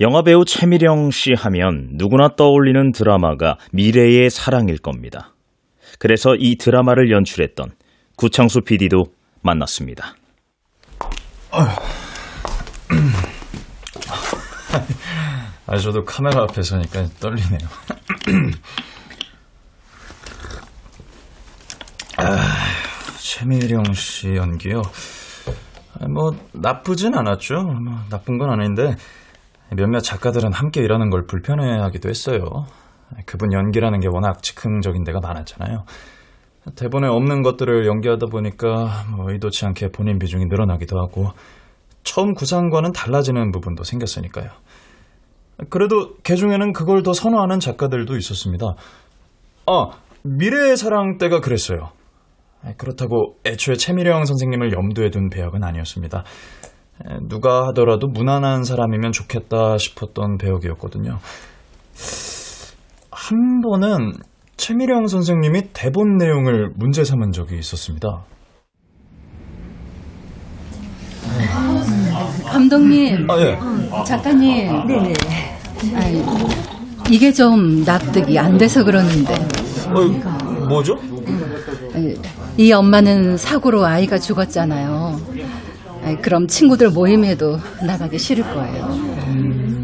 영화 0.00 0.22
배우 0.22 0.46
최미령 0.46 1.10
씨 1.10 1.34
하면 1.34 1.90
누구나 1.92 2.30
떠올리는 2.34 2.92
드라마가 2.92 3.58
미래의 3.72 4.30
사랑일 4.30 4.78
겁니다. 4.78 5.34
그래서 5.98 6.34
이 6.34 6.56
드라마를 6.56 7.12
연출했던 7.12 7.72
구창수 8.16 8.62
PD도 8.62 9.04
만났습니다. 9.42 10.14
아, 11.50 11.76
저도 15.78 16.04
카메라 16.04 16.44
앞에 16.44 16.62
서니까 16.62 17.04
떨리네요. 17.20 17.68
아, 22.16 22.93
최미령 23.24 23.94
씨 23.94 24.34
연기요. 24.36 24.82
아, 25.98 26.08
뭐 26.08 26.32
나쁘진 26.52 27.14
않았죠. 27.14 27.54
뭐, 27.54 27.98
나쁜 28.10 28.36
건 28.36 28.50
아닌데 28.50 28.96
몇몇 29.74 30.00
작가들은 30.00 30.52
함께 30.52 30.82
일하는 30.82 31.08
걸 31.08 31.24
불편해하기도 31.26 32.10
했어요. 32.10 32.44
그분 33.24 33.54
연기라는 33.54 34.00
게 34.00 34.08
워낙 34.12 34.42
즉흥적인 34.42 35.04
데가 35.04 35.20
많았잖아요. 35.20 35.84
대본에 36.76 37.08
없는 37.08 37.42
것들을 37.42 37.86
연기하다 37.86 38.26
보니까 38.30 39.04
뭐 39.16 39.32
의도치 39.32 39.64
않게 39.66 39.88
본인 39.88 40.18
비중이 40.18 40.44
늘어나기도 40.44 40.98
하고 40.98 41.30
처음 42.02 42.34
구상과는 42.34 42.92
달라지는 42.92 43.52
부분도 43.52 43.84
생겼으니까요. 43.84 44.50
그래도 45.70 46.14
개 46.22 46.34
중에는 46.36 46.74
그걸 46.74 47.02
더 47.02 47.14
선호하는 47.14 47.58
작가들도 47.58 48.16
있었습니다. 48.18 48.74
아, 49.66 49.90
미래의 50.24 50.76
사랑 50.76 51.16
때가 51.16 51.40
그랬어요. 51.40 51.90
그렇다고 52.76 53.36
애초에 53.44 53.74
최미령 53.74 54.24
선생님을 54.24 54.72
염두에 54.72 55.10
둔 55.10 55.28
배역은 55.28 55.62
아니었습니다. 55.62 56.24
누가 57.28 57.66
하더라도 57.68 58.06
무난한 58.06 58.64
사람이면 58.64 59.12
좋겠다 59.12 59.78
싶었던 59.78 60.38
배역이었거든요. 60.38 61.18
한 63.10 63.60
번은 63.60 64.12
최미령 64.56 65.08
선생님이 65.08 65.72
대본 65.72 66.16
내용을 66.16 66.70
문제 66.76 67.04
삼은 67.04 67.32
적이 67.32 67.58
있었습니다. 67.58 68.24
감독님, 72.46 73.28
아, 73.28 73.40
예. 73.40 73.58
작가님. 74.06 74.86
네네. 74.86 75.12
아이, 75.96 76.22
이게 77.10 77.32
좀 77.32 77.84
납득이 77.84 78.38
안 78.38 78.56
돼서 78.56 78.84
그러는데. 78.84 79.34
어, 79.34 80.43
뭐죠? 80.68 80.94
이 82.56 82.72
엄마는 82.72 83.36
사고로 83.36 83.84
아이가 83.84 84.18
죽었잖아요. 84.18 85.16
그럼 86.22 86.46
친구들 86.46 86.90
모임에도 86.90 87.58
나가기 87.86 88.18
싫을 88.18 88.44
거예요. 88.44 88.84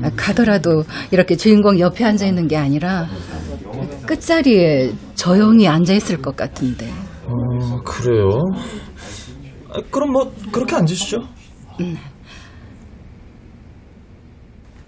아, 0.03 0.11
가더라도 0.17 0.85
이렇게 1.11 1.37
주인공 1.37 1.79
옆에 1.79 2.05
앉아 2.05 2.27
있는 2.27 2.47
게 2.47 2.57
아니라 2.57 3.07
끝자리에 4.07 4.93
조용히 5.15 5.69
앉아 5.69 5.93
있을 5.95 6.21
것 6.21 6.37
같은데. 6.37 6.91
어, 7.27 7.81
그래요? 7.85 8.29
아, 9.73 9.81
그럼 9.91 10.13
뭐 10.13 10.33
그렇게 10.51 10.75
앉으시죠. 10.77 11.19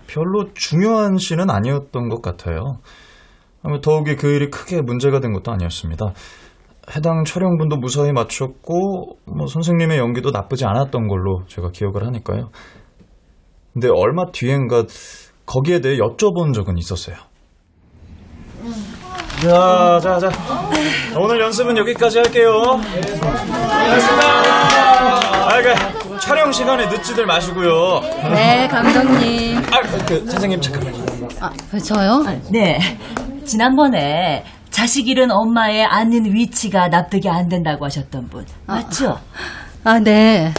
별로 0.06 0.52
중요한 0.54 1.16
시는 1.16 1.48
아니었던 1.48 2.08
것 2.08 2.20
같아요. 2.20 2.60
아마 3.62 3.80
더욱이 3.80 4.16
그 4.16 4.28
일이 4.28 4.50
크게 4.50 4.82
문제가 4.82 5.20
된 5.20 5.32
것도 5.32 5.52
아니었습니다. 5.52 6.12
해당 6.96 7.24
촬영분도 7.24 7.76
무사히 7.76 8.12
마쳤고 8.12 9.18
뭐 9.26 9.46
선생님의 9.46 9.98
연기도 9.98 10.30
나쁘지 10.30 10.64
않았던 10.64 11.06
걸로 11.06 11.42
제가 11.46 11.70
기억을 11.70 12.04
하니까요. 12.06 12.50
근데 13.72 13.88
얼마 13.88 14.24
뒤엔가 14.32 14.84
거기에 15.46 15.80
대해 15.80 15.96
여쭤본 15.96 16.52
적은 16.54 16.76
있었어요. 16.76 17.16
자, 19.42 19.98
자, 20.00 20.18
자. 20.18 20.30
오늘 21.18 21.40
연습은 21.40 21.76
여기까지 21.78 22.18
할게요. 22.18 22.52
알겠습니다. 23.70 24.26
아, 25.48 25.62
그, 25.62 26.18
촬영 26.20 26.52
시간에 26.52 26.86
늦지들 26.86 27.26
마시고요. 27.26 28.00
네, 28.32 28.68
감독님. 28.68 29.58
아, 29.58 29.80
그, 30.06 30.24
선생님, 30.30 30.60
잠깐만요. 30.60 31.04
아, 31.40 31.50
저요? 31.78 32.22
네. 32.50 32.78
지난번에 33.44 34.44
자식 34.70 35.08
잃은 35.08 35.30
엄마의 35.30 35.84
앉는 35.84 36.34
위치가 36.34 36.88
납득이 36.88 37.28
안 37.28 37.48
된다고 37.48 37.84
하셨던 37.84 38.28
분. 38.28 38.44
맞죠? 38.66 39.18
아, 39.84 39.98
네. 39.98 40.52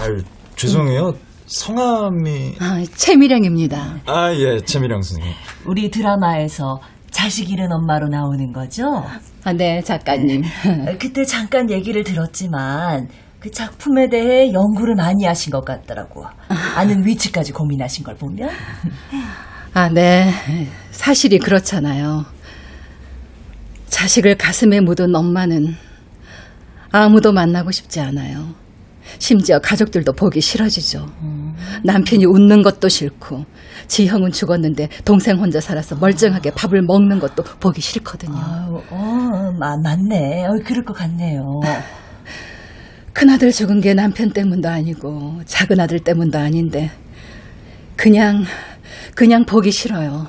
아유, 0.00 0.22
죄송해요. 0.56 1.12
성함이. 1.46 2.56
아, 2.60 2.82
최미령입니다. 2.94 3.96
아, 4.06 4.32
예, 4.34 4.60
최미령 4.60 5.02
선생님. 5.02 5.32
우리 5.66 5.90
드라마에서 5.90 6.80
자식 7.10 7.50
잃은 7.50 7.70
엄마로 7.70 8.08
나오는 8.08 8.52
거죠? 8.52 9.04
아, 9.44 9.52
네, 9.52 9.80
작가님. 9.82 10.42
그때 10.98 11.24
잠깐 11.24 11.70
얘기를 11.70 12.02
들었지만 12.02 13.08
그 13.38 13.50
작품에 13.50 14.08
대해 14.08 14.52
연구를 14.52 14.94
많이 14.96 15.24
하신 15.24 15.52
것 15.52 15.64
같더라고. 15.64 16.24
아는 16.76 17.06
위치까지 17.06 17.52
고민하신 17.52 18.02
걸 18.04 18.16
보면. 18.16 18.48
아, 19.76 19.88
네. 19.88 20.30
사실이 20.92 21.40
그렇잖아요. 21.40 22.24
자식을 23.88 24.36
가슴에 24.36 24.78
묻은 24.80 25.12
엄마는 25.12 25.74
아무도 26.92 27.32
만나고 27.32 27.72
싶지 27.72 27.98
않아요. 27.98 28.54
심지어 29.18 29.58
가족들도 29.58 30.12
보기 30.12 30.40
싫어지죠. 30.40 31.08
남편이 31.82 32.24
웃는 32.24 32.62
것도 32.62 32.88
싫고, 32.88 33.44
지형은 33.88 34.30
죽었는데 34.30 34.88
동생 35.04 35.38
혼자 35.38 35.60
살아서 35.60 35.96
멀쩡하게 35.96 36.52
밥을 36.52 36.82
먹는 36.82 37.18
것도 37.18 37.42
보기 37.58 37.80
싫거든요. 37.80 38.36
아유, 38.36 38.80
어, 38.90 39.52
마, 39.58 39.76
맞네. 39.76 40.46
어, 40.46 40.50
그럴 40.64 40.84
것 40.84 40.92
같네요. 40.94 41.60
큰아들 43.12 43.50
죽은 43.50 43.80
게 43.80 43.92
남편 43.94 44.30
때문도 44.30 44.68
아니고, 44.68 45.40
작은 45.46 45.80
아들 45.80 45.98
때문도 45.98 46.38
아닌데, 46.38 46.92
그냥, 47.96 48.44
그냥 49.14 49.44
보기 49.44 49.70
싫어요. 49.70 50.26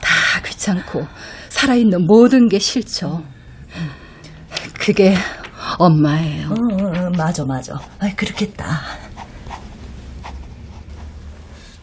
다 0.00 0.42
귀찮고, 0.44 1.06
살아있는 1.48 2.06
모든 2.06 2.48
게 2.48 2.58
싫죠. 2.58 3.22
그게 4.78 5.14
엄마예요. 5.78 6.48
어, 6.48 6.52
어, 6.52 7.10
맞아, 7.16 7.44
맞아. 7.44 7.74
아, 7.98 8.14
그렇겠다. 8.16 8.64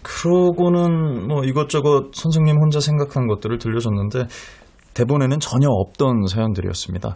그러고는 0.01 1.27
뭐 1.27 1.43
이것저것 1.43 2.11
선생님 2.13 2.55
혼자 2.55 2.79
생각한 2.79 3.27
것들을 3.27 3.57
들려줬는데 3.57 4.27
대본에는 4.93 5.39
전혀 5.41 5.67
없던 5.67 6.27
사연들이었습니다. 6.27 7.15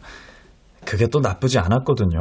그게 0.85 1.07
또 1.07 1.19
나쁘지 1.19 1.57
않았거든요. 1.59 2.19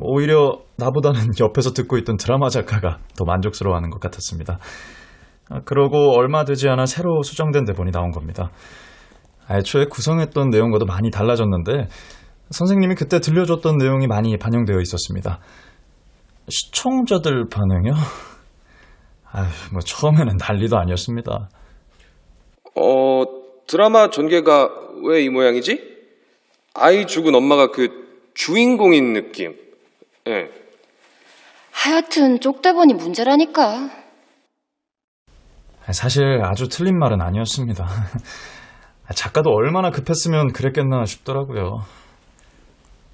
오히려 0.00 0.60
나보다는 0.76 1.30
옆에서 1.40 1.72
듣고 1.72 1.98
있던 1.98 2.16
드라마 2.16 2.48
작가가 2.48 2.98
더 3.16 3.24
만족스러워하는 3.24 3.90
것 3.90 4.00
같았습니다. 4.00 4.58
아, 5.50 5.60
그러고 5.64 6.16
얼마 6.16 6.44
되지 6.44 6.68
않아 6.68 6.86
새로 6.86 7.22
수정된 7.22 7.64
대본이 7.64 7.90
나온 7.92 8.10
겁니다. 8.10 8.50
애초에 9.50 9.86
구성했던 9.86 10.50
내용과도 10.50 10.86
많이 10.86 11.10
달라졌는데 11.10 11.88
선생님이 12.50 12.94
그때 12.94 13.20
들려줬던 13.20 13.76
내용이 13.76 14.06
많이 14.06 14.36
반영되어 14.38 14.78
있었습니다. 14.80 15.40
시청자들 16.48 17.46
반응이요? 17.50 17.92
아휴, 19.32 19.46
뭐 19.72 19.80
처음에는 19.80 20.36
난리도 20.38 20.78
아니었습니다. 20.78 21.48
어, 22.76 23.22
드라마 23.66 24.10
전개가 24.10 24.68
왜 25.04 25.24
이 25.24 25.28
모양이지? 25.28 25.94
아이 26.74 27.06
죽은 27.06 27.34
엄마가 27.34 27.70
그 27.70 27.88
주인공인 28.34 29.12
느낌. 29.12 29.56
예. 30.28 30.48
하여튼 31.72 32.40
쪽대본이 32.40 32.94
문제라니까. 32.94 33.90
사실 35.92 36.40
아주 36.42 36.68
틀린 36.68 36.98
말은 36.98 37.20
아니었습니다. 37.20 37.86
작가도 39.14 39.50
얼마나 39.50 39.90
급했으면 39.90 40.52
그랬겠나 40.52 41.04
싶더라고요. 41.04 41.80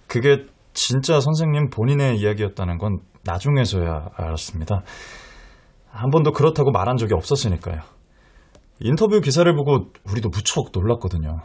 그게 0.07 0.45
진짜 0.73 1.21
선생님 1.21 1.71
본인의 1.71 2.19
이야기였다는 2.19 2.79
건 2.79 2.99
나중에서야 3.25 4.11
알았습니다. 4.17 4.83
한 5.91 6.11
번도 6.11 6.33
그렇다고 6.33 6.71
말한 6.71 6.97
적이 6.97 7.15
없었으니까요. 7.15 7.81
인터뷰 8.79 9.21
기사를 9.21 9.53
보고 9.55 9.91
우리도 10.09 10.31
무척 10.31 10.71
놀랐거든요. 10.73 11.41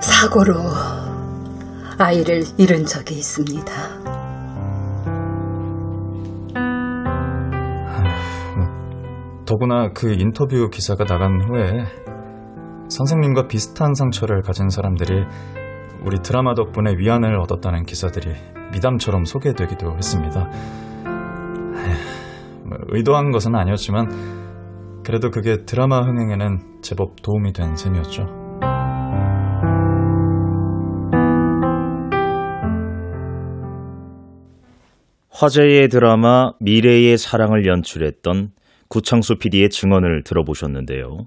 사고로 0.00 0.54
아이를 1.98 2.42
잃은 2.58 2.84
적이 2.84 3.14
있습니다. 3.14 4.21
더구나 9.52 9.90
그 9.92 10.14
인터뷰 10.14 10.70
기사가 10.70 11.04
나간 11.04 11.42
후에 11.42 11.84
선생님과 12.88 13.48
비슷한 13.48 13.92
상처를 13.92 14.40
가진 14.40 14.70
사람들이 14.70 15.26
우리 16.06 16.20
드라마 16.20 16.54
덕분에 16.54 16.94
위안을 16.96 17.38
얻었다는 17.38 17.84
기사들이 17.84 18.32
미담처럼 18.72 19.26
소개되기도 19.26 19.94
했습니다. 19.94 20.48
뭐 22.64 22.78
의도한 22.92 23.30
것은 23.30 23.54
아니었지만 23.54 25.02
그래도 25.04 25.28
그게 25.28 25.58
드라마 25.66 26.00
흥행에는 26.00 26.80
제법 26.80 27.20
도움이 27.20 27.52
된 27.52 27.76
셈이었죠. 27.76 28.24
화제의 35.28 35.88
드라마 35.88 36.52
미래의 36.58 37.18
사랑을 37.18 37.66
연출했던 37.66 38.52
구창수 38.92 39.36
PD의 39.36 39.70
증언을 39.70 40.22
들어보셨는데요. 40.22 41.26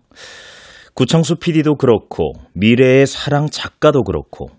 구창수 0.93 1.37
PD도 1.37 1.77
그렇고 1.77 2.33
미래의 2.53 3.07
사랑 3.07 3.47
작가도 3.47 4.03
그렇고 4.03 4.49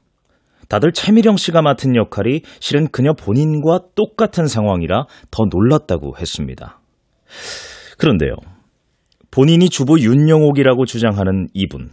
다들 0.69 0.91
최미령 0.91 1.37
씨가 1.37 1.63
맡은 1.63 1.95
역할이 1.95 2.41
실은 2.59 2.89
그녀 2.89 3.13
본인과 3.13 3.91
똑같은 3.95 4.49
상황이라 4.49 5.05
더 5.31 5.45
놀랐다고 5.49 6.19
했습니다. 6.19 6.81
그런데요. 7.97 8.35
본인이 9.31 9.69
주부 9.69 10.01
윤영옥이라고 10.01 10.85
주장하는 10.85 11.47
이분. 11.55 11.91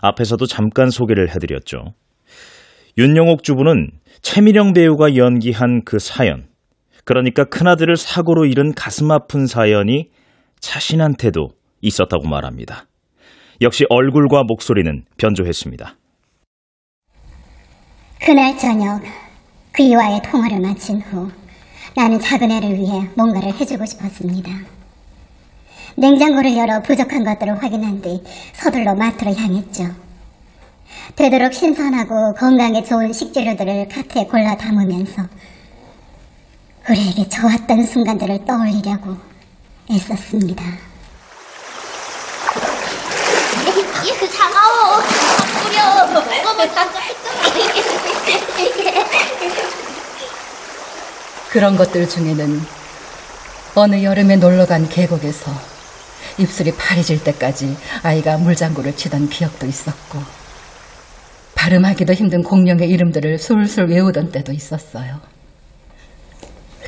앞에서도 0.00 0.46
잠깐 0.46 0.90
소개를 0.90 1.30
해드렸죠. 1.30 1.94
윤영옥 2.96 3.42
주부는 3.42 3.90
최미령 4.22 4.72
배우가 4.72 5.16
연기한 5.16 5.82
그 5.84 5.98
사연, 5.98 6.46
그러니까 7.04 7.42
큰아들을 7.42 7.96
사고로 7.96 8.44
잃은 8.46 8.74
가슴 8.76 9.10
아픈 9.10 9.46
사연이 9.46 10.10
자신한테도 10.60 11.50
있었다고 11.80 12.28
말합니다. 12.28 12.86
역시 13.60 13.84
얼굴과 13.88 14.44
목소리는 14.44 15.04
변조했습니다. 15.16 15.96
그날 18.20 18.58
저녁 18.58 19.02
그이와의 19.72 20.22
통화를 20.22 20.60
마친 20.60 21.00
후 21.00 21.30
나는 21.96 22.18
작은 22.20 22.50
애를 22.50 22.76
위해 22.76 23.08
뭔가를 23.16 23.54
해주고 23.54 23.84
싶었습니다. 23.84 24.50
냉장고를 25.96 26.56
열어 26.56 26.80
부족한 26.82 27.24
것들을 27.24 27.60
확인한 27.62 28.00
뒤 28.00 28.22
서둘러 28.54 28.94
마트로 28.94 29.34
향했죠. 29.34 29.84
되도록 31.16 31.52
신선하고 31.52 32.34
건강에 32.34 32.82
좋은 32.84 33.12
식재료들을 33.12 33.88
카트에 33.88 34.26
골라 34.26 34.56
담으면서 34.56 35.22
우리에게 36.88 37.28
좋았던 37.28 37.84
순간들을 37.84 38.44
떠올리려고 38.44 39.16
애썼습니다. 39.90 40.64
그 44.18 44.28
장아오 44.28 45.00
뿌려 45.62 46.06
먹으면 46.12 46.68
그런 51.50 51.76
것들 51.76 52.08
중에는 52.08 52.60
어느 53.74 54.02
여름에 54.02 54.36
놀러 54.36 54.66
간 54.66 54.88
계곡에서 54.88 55.52
입술이 56.36 56.74
파래질 56.74 57.22
때까지 57.24 57.76
아이가 58.02 58.36
물장구를 58.38 58.96
치던 58.96 59.30
기억도 59.30 59.66
있었고 59.66 60.22
발음하기도 61.54 62.12
힘든 62.12 62.42
공룡의 62.42 62.88
이름들을 62.88 63.38
술술 63.38 63.86
외우던 63.86 64.32
때도 64.32 64.52
있었어요. 64.52 65.20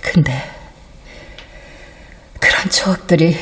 근데 0.03 0.60
그런 2.51 2.69
추억들이 2.69 3.37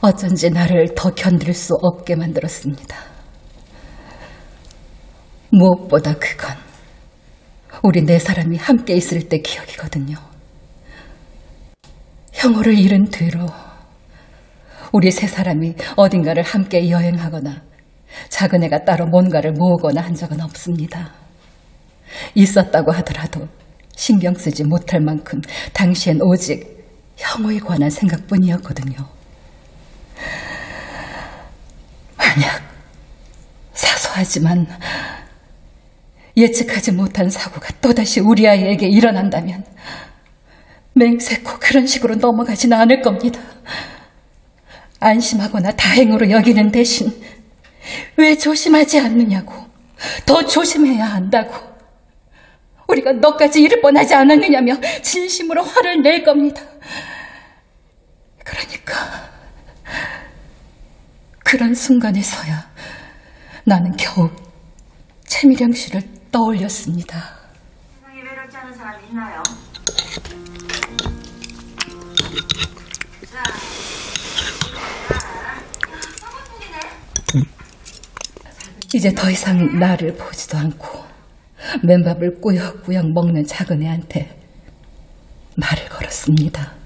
어쩐지 0.00 0.48
나를 0.48 0.94
더 0.96 1.10
견딜 1.10 1.52
수 1.52 1.74
없게 1.82 2.14
만들었습니다. 2.14 2.96
무엇보다 5.50 6.14
그건 6.14 6.56
우리 7.82 8.02
네 8.02 8.20
사람이 8.20 8.56
함께 8.58 8.94
있을 8.94 9.28
때 9.28 9.38
기억이거든요. 9.38 10.16
형호를 12.32 12.78
잃은 12.78 13.06
뒤로 13.06 13.46
우리 14.92 15.10
세 15.10 15.26
사람이 15.26 15.74
어딘가를 15.96 16.44
함께 16.44 16.90
여행하거나 16.90 17.62
작은 18.28 18.62
애가 18.62 18.84
따로 18.84 19.06
뭔가를 19.06 19.52
모으거나 19.52 20.00
한 20.00 20.14
적은 20.14 20.40
없습니다. 20.40 21.12
있었다고 22.36 22.92
하더라도 22.92 23.48
신경 23.96 24.34
쓰지 24.34 24.62
못할 24.62 25.00
만큼 25.00 25.40
당시엔 25.72 26.20
오직 26.22 26.79
형호에 27.20 27.58
관한 27.58 27.90
생각뿐이었거든요. 27.90 28.96
만약 32.16 32.62
사소하지만 33.72 34.66
예측하지 36.36 36.92
못한 36.92 37.28
사고가 37.28 37.68
또다시 37.80 38.20
우리 38.20 38.48
아이에게 38.48 38.88
일어난다면 38.88 39.64
맹세코 40.94 41.58
그런 41.60 41.86
식으로 41.86 42.16
넘어가지는 42.16 42.76
않을 42.76 43.02
겁니다. 43.02 43.40
안심하거나 44.98 45.72
다행으로 45.72 46.30
여기는 46.30 46.72
대신 46.72 47.10
왜 48.16 48.36
조심하지 48.36 49.00
않느냐고 49.00 49.54
더 50.26 50.44
조심해야 50.44 51.04
한다고 51.04 51.54
우리가 52.88 53.12
너까지 53.12 53.62
이를 53.62 53.80
뻔하지 53.80 54.14
않았느냐며 54.14 54.74
진심으로 55.02 55.62
화를 55.62 56.02
낼 56.02 56.24
겁니다. 56.24 56.69
그러니까 58.50 59.30
그런 61.44 61.72
순간에서야 61.74 62.68
나는 63.64 63.92
겨우 63.96 64.28
최미령 65.26 65.72
씨를 65.72 66.02
떠올렸습니다. 66.32 67.38
세상에 68.00 68.22
외롭지 68.22 68.56
않은 68.56 68.72
사람 68.74 69.04
있나요? 69.04 69.42
이제 78.92 79.12
더 79.14 79.30
이상 79.30 79.78
나를 79.78 80.16
보지도 80.16 80.58
않고 80.58 81.04
맨밥을 81.84 82.40
꾸역꾸역 82.40 83.12
먹는 83.12 83.44
작은 83.44 83.80
애한테 83.82 84.36
말을 85.56 85.88
걸었습니다. 85.88 86.79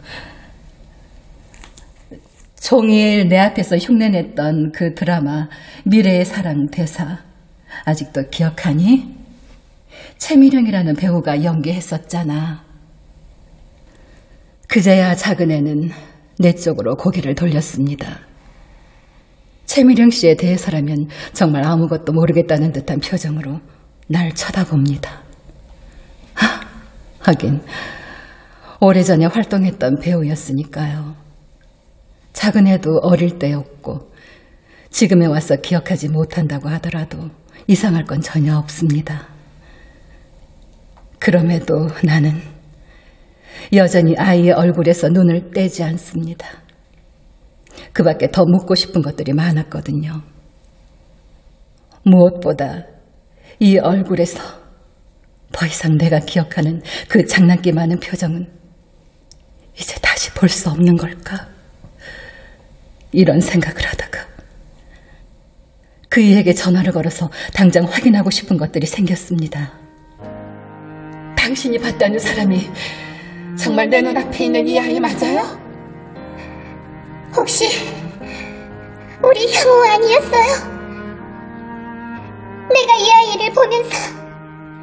종일 2.65 3.29
내 3.29 3.37
앞에서 3.37 3.77
흉내냈던 3.77 4.73
그 4.73 4.95
드라마 4.95 5.51
미래의 5.85 6.25
사랑 6.25 6.69
대사 6.71 7.19
아직도 7.85 8.31
기억하니? 8.31 9.15
최미령이라는 10.17 10.97
배우가 10.97 11.45
연기했었잖아. 11.45 12.65
그제야 14.67 15.15
작은 15.15 15.51
애는 15.51 15.91
내 16.39 16.55
쪽으로 16.55 16.97
고개를 16.97 17.35
돌렸습니다. 17.35 18.21
최미령 19.67 20.09
씨에 20.09 20.35
대해서라면 20.35 21.09
정말 21.35 21.67
아무것도 21.67 22.15
모르겠다는 22.15 22.73
듯한 22.73 22.99
표정으로 23.01 23.61
날 24.09 24.33
쳐다봅니다. 24.33 25.23
하, 26.33 26.61
하긴 27.19 27.61
오래전에 28.81 29.27
활동했던 29.27 29.99
배우였으니까요. 30.01 31.24
작은 32.35 32.67
애도 32.67 32.99
어릴 33.03 33.39
때였고 33.39 34.13
지금에 34.91 35.27
와서 35.27 35.57
기억하지 35.57 36.09
못한다고 36.11 36.69
하더라도 36.69 37.31
이상할 37.67 38.05
건 38.05 38.21
전혀 38.21 38.57
없습니다. 38.59 39.29
그럼에도 41.19 41.89
나는 42.05 42.41
여전히 43.73 44.15
아이의 44.17 44.53
얼굴에서 44.53 45.09
눈을 45.09 45.53
떼지 45.53 45.83
않습니다. 45.85 46.47
그 47.93 48.03
밖에 48.03 48.31
더 48.31 48.45
묻고 48.45 48.75
싶은 48.75 49.01
것들이 49.01 49.33
많았거든요. 49.33 50.21
무엇보다 52.05 52.85
이 53.61 53.79
얼굴에서 53.79 54.39
더 55.53 55.67
이상 55.67 55.97
내가 55.97 56.19
기억하는 56.19 56.83
그 57.09 57.25
장난기 57.25 57.73
많은 57.73 58.01
표정은 58.01 58.53
이제 59.79 59.95
다시 60.03 60.31
볼 60.33 60.49
수 60.49 60.69
없는 60.71 60.97
걸까? 60.97 61.54
이런 63.15 63.41
생각을 63.41 63.81
하다가 63.81 64.27
그이에게 66.09 66.53
전화를 66.53 66.93
걸어서 66.93 67.31
당장 67.55 67.85
확인하고 67.85 68.31
싶은 68.31 68.57
것들이 68.57 68.87
생겼습니다. 68.87 69.73
당신이 71.37 71.79
봤다는 71.79 72.19
사람이 72.19 72.71
정말 73.57 73.89
내 73.89 74.01
눈앞에 74.01 74.45
있는 74.45 74.67
이 74.67 74.79
아이 74.79 74.99
맞아요? 74.99 75.61
혹시 77.37 77.69
우리 79.23 79.53
형우 79.53 79.85
아니었어요? 79.87 80.75
내가 82.69 82.95
이 82.97 83.11
아이를 83.11 83.53
보면서 83.53 83.97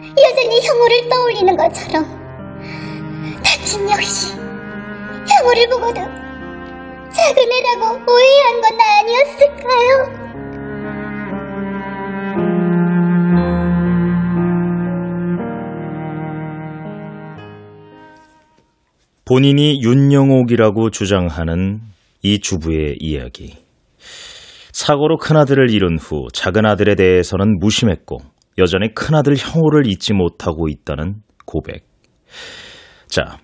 여전히 0.09 0.61
형우를 0.65 1.09
떠올리는 1.09 1.57
것처럼 1.57 2.05
당신 3.43 3.89
역시 3.89 4.33
형우를 5.27 5.69
보고도 5.69 6.20
작은 7.13 7.43
애라고 7.51 8.11
오해한 8.11 8.61
건 8.61 8.79
아니었을까요? 8.79 10.21
본인이 19.25 19.81
윤영옥이라고 19.81 20.89
주장하는 20.89 21.81
이 22.21 22.39
주부의 22.39 22.97
이야기. 22.99 23.57
사고로 24.73 25.17
큰아들을 25.17 25.69
잃은 25.69 25.97
후 25.99 26.27
작은 26.33 26.65
아들에 26.65 26.95
대해서는 26.95 27.59
무심했고 27.59 28.17
여전히 28.57 28.93
큰아들 28.93 29.35
형우를 29.37 29.87
잊지 29.87 30.13
못하고 30.13 30.67
있다는 30.67 31.21
고백. 31.45 31.85
자, 33.07 33.37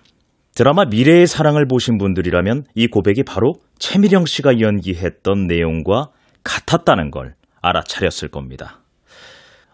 드라마 0.58 0.86
미래의 0.86 1.28
사랑을 1.28 1.68
보신 1.68 1.98
분들이라면 1.98 2.64
이 2.74 2.88
고백이 2.88 3.22
바로 3.22 3.52
최미령 3.78 4.26
씨가 4.26 4.58
연기했던 4.58 5.46
내용과 5.46 6.08
같았다는 6.42 7.12
걸 7.12 7.36
알아차렸을 7.62 8.28
겁니다. 8.28 8.80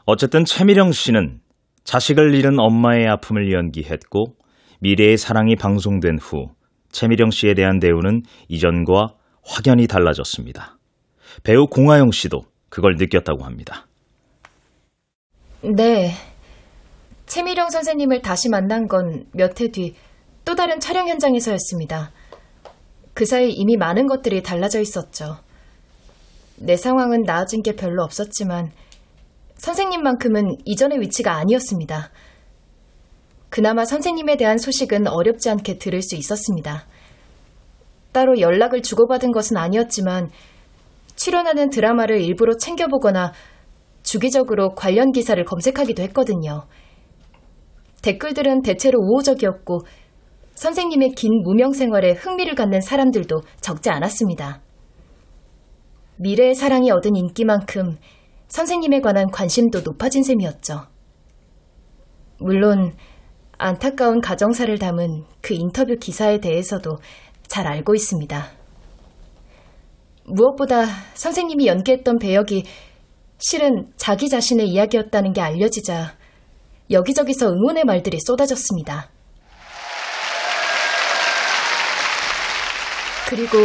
어쨌든 0.04 0.44
최미령 0.44 0.92
씨는 0.92 1.40
자식을 1.84 2.34
잃은 2.34 2.60
엄마의 2.60 3.08
아픔을 3.08 3.50
연기했고 3.50 4.34
미래의 4.80 5.16
사랑이 5.16 5.56
방송된 5.56 6.18
후 6.18 6.48
최미령 6.92 7.30
씨에 7.30 7.54
대한 7.54 7.78
대우는 7.78 8.20
이전과 8.48 9.14
확연히 9.42 9.86
달라졌습니다. 9.86 10.76
배우 11.44 11.66
공하영 11.66 12.10
씨도 12.10 12.42
그걸 12.68 12.96
느꼈다고 12.98 13.42
합니다. 13.42 13.86
네. 15.62 16.10
최미령 17.24 17.70
선생님을 17.70 18.20
다시 18.20 18.50
만난 18.50 18.86
건 18.86 19.24
몇 19.34 19.62
해 19.62 19.70
뒤 19.70 19.94
또 20.44 20.54
다른 20.54 20.78
촬영 20.80 21.08
현장에서였습니다. 21.08 22.10
그 23.14 23.24
사이 23.24 23.50
이미 23.50 23.76
많은 23.76 24.06
것들이 24.06 24.42
달라져 24.42 24.80
있었죠. 24.80 25.38
내 26.56 26.76
상황은 26.76 27.22
나아진 27.22 27.62
게 27.62 27.74
별로 27.74 28.02
없었지만 28.02 28.70
선생님만큼은 29.56 30.58
이전의 30.64 31.00
위치가 31.00 31.36
아니었습니다. 31.36 32.10
그나마 33.48 33.84
선생님에 33.84 34.36
대한 34.36 34.58
소식은 34.58 35.06
어렵지 35.06 35.48
않게 35.48 35.78
들을 35.78 36.02
수 36.02 36.16
있었습니다. 36.16 36.86
따로 38.12 38.38
연락을 38.40 38.82
주고받은 38.82 39.32
것은 39.32 39.56
아니었지만 39.56 40.30
출연하는 41.16 41.70
드라마를 41.70 42.20
일부러 42.20 42.56
챙겨보거나 42.56 43.32
주기적으로 44.02 44.74
관련 44.74 45.12
기사를 45.12 45.42
검색하기도 45.44 46.02
했거든요. 46.02 46.66
댓글들은 48.02 48.62
대체로 48.62 48.98
우호적이었고 49.00 49.80
선생님의 50.54 51.10
긴 51.10 51.42
무명 51.42 51.72
생활에 51.72 52.12
흥미를 52.12 52.54
갖는 52.54 52.80
사람들도 52.80 53.40
적지 53.60 53.90
않았습니다. 53.90 54.62
미래의 56.16 56.54
사랑이 56.54 56.90
얻은 56.90 57.16
인기만큼 57.16 57.96
선생님에 58.48 59.00
관한 59.00 59.30
관심도 59.30 59.80
높아진 59.80 60.22
셈이었죠. 60.22 60.86
물론 62.38 62.94
안타까운 63.58 64.20
가정사를 64.20 64.76
담은 64.78 65.24
그 65.40 65.54
인터뷰 65.54 65.96
기사에 65.96 66.38
대해서도 66.38 66.98
잘 67.46 67.66
알고 67.66 67.94
있습니다. 67.94 68.46
무엇보다 70.26 70.86
선생님이 71.14 71.66
연기했던 71.66 72.18
배역이 72.18 72.64
실은 73.38 73.92
자기 73.96 74.28
자신의 74.28 74.68
이야기였다는 74.68 75.32
게 75.32 75.40
알려지자 75.40 76.16
여기저기서 76.90 77.50
응원의 77.50 77.84
말들이 77.84 78.18
쏟아졌습니다. 78.20 79.13
그리고 83.28 83.58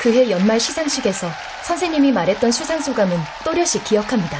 그해 0.00 0.30
연말 0.30 0.60
시상식에서 0.60 1.28
선생님이 1.64 2.12
말했던 2.12 2.52
수상 2.52 2.80
소감은 2.80 3.16
또렷이 3.44 3.82
기억합니다. 3.84 4.38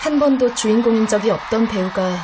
한 0.00 0.18
번도 0.18 0.54
주인공인 0.54 1.06
적이 1.06 1.30
없던 1.30 1.68
배우가 1.68 2.16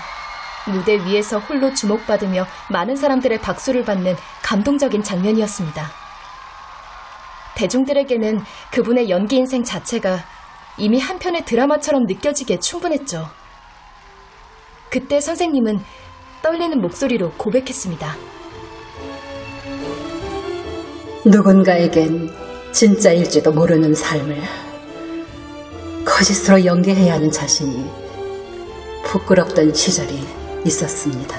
무대 0.66 0.98
위에서 1.04 1.38
홀로 1.38 1.72
주목받으며 1.72 2.46
많은 2.70 2.96
사람들의 2.96 3.40
박수를 3.40 3.84
받는 3.84 4.16
감동적인 4.42 5.02
장면이었습니다. 5.02 5.90
대중들에게는 7.56 8.44
그분의 8.70 9.10
연기 9.10 9.36
인생 9.36 9.64
자체가 9.64 10.24
이미 10.76 11.00
한 11.00 11.18
편의 11.18 11.44
드라마처럼 11.44 12.04
느껴지기에 12.06 12.58
충분했죠. 12.58 13.28
그때 14.90 15.20
선생님은 15.20 15.82
떨리는 16.42 16.80
목소리로 16.80 17.32
고백했습니다. 17.32 18.39
누군가에겐 21.26 22.30
진짜일지도 22.72 23.52
모르는 23.52 23.94
삶을 23.94 24.38
거짓으로 26.02 26.64
연기해야 26.64 27.14
하는 27.14 27.30
자신이 27.30 27.84
부끄럽던 29.04 29.74
시절이 29.74 30.18
있었습니다. 30.64 31.36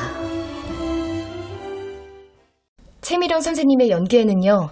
최미령 3.02 3.42
선생님의 3.42 3.90
연기에는요, 3.90 4.70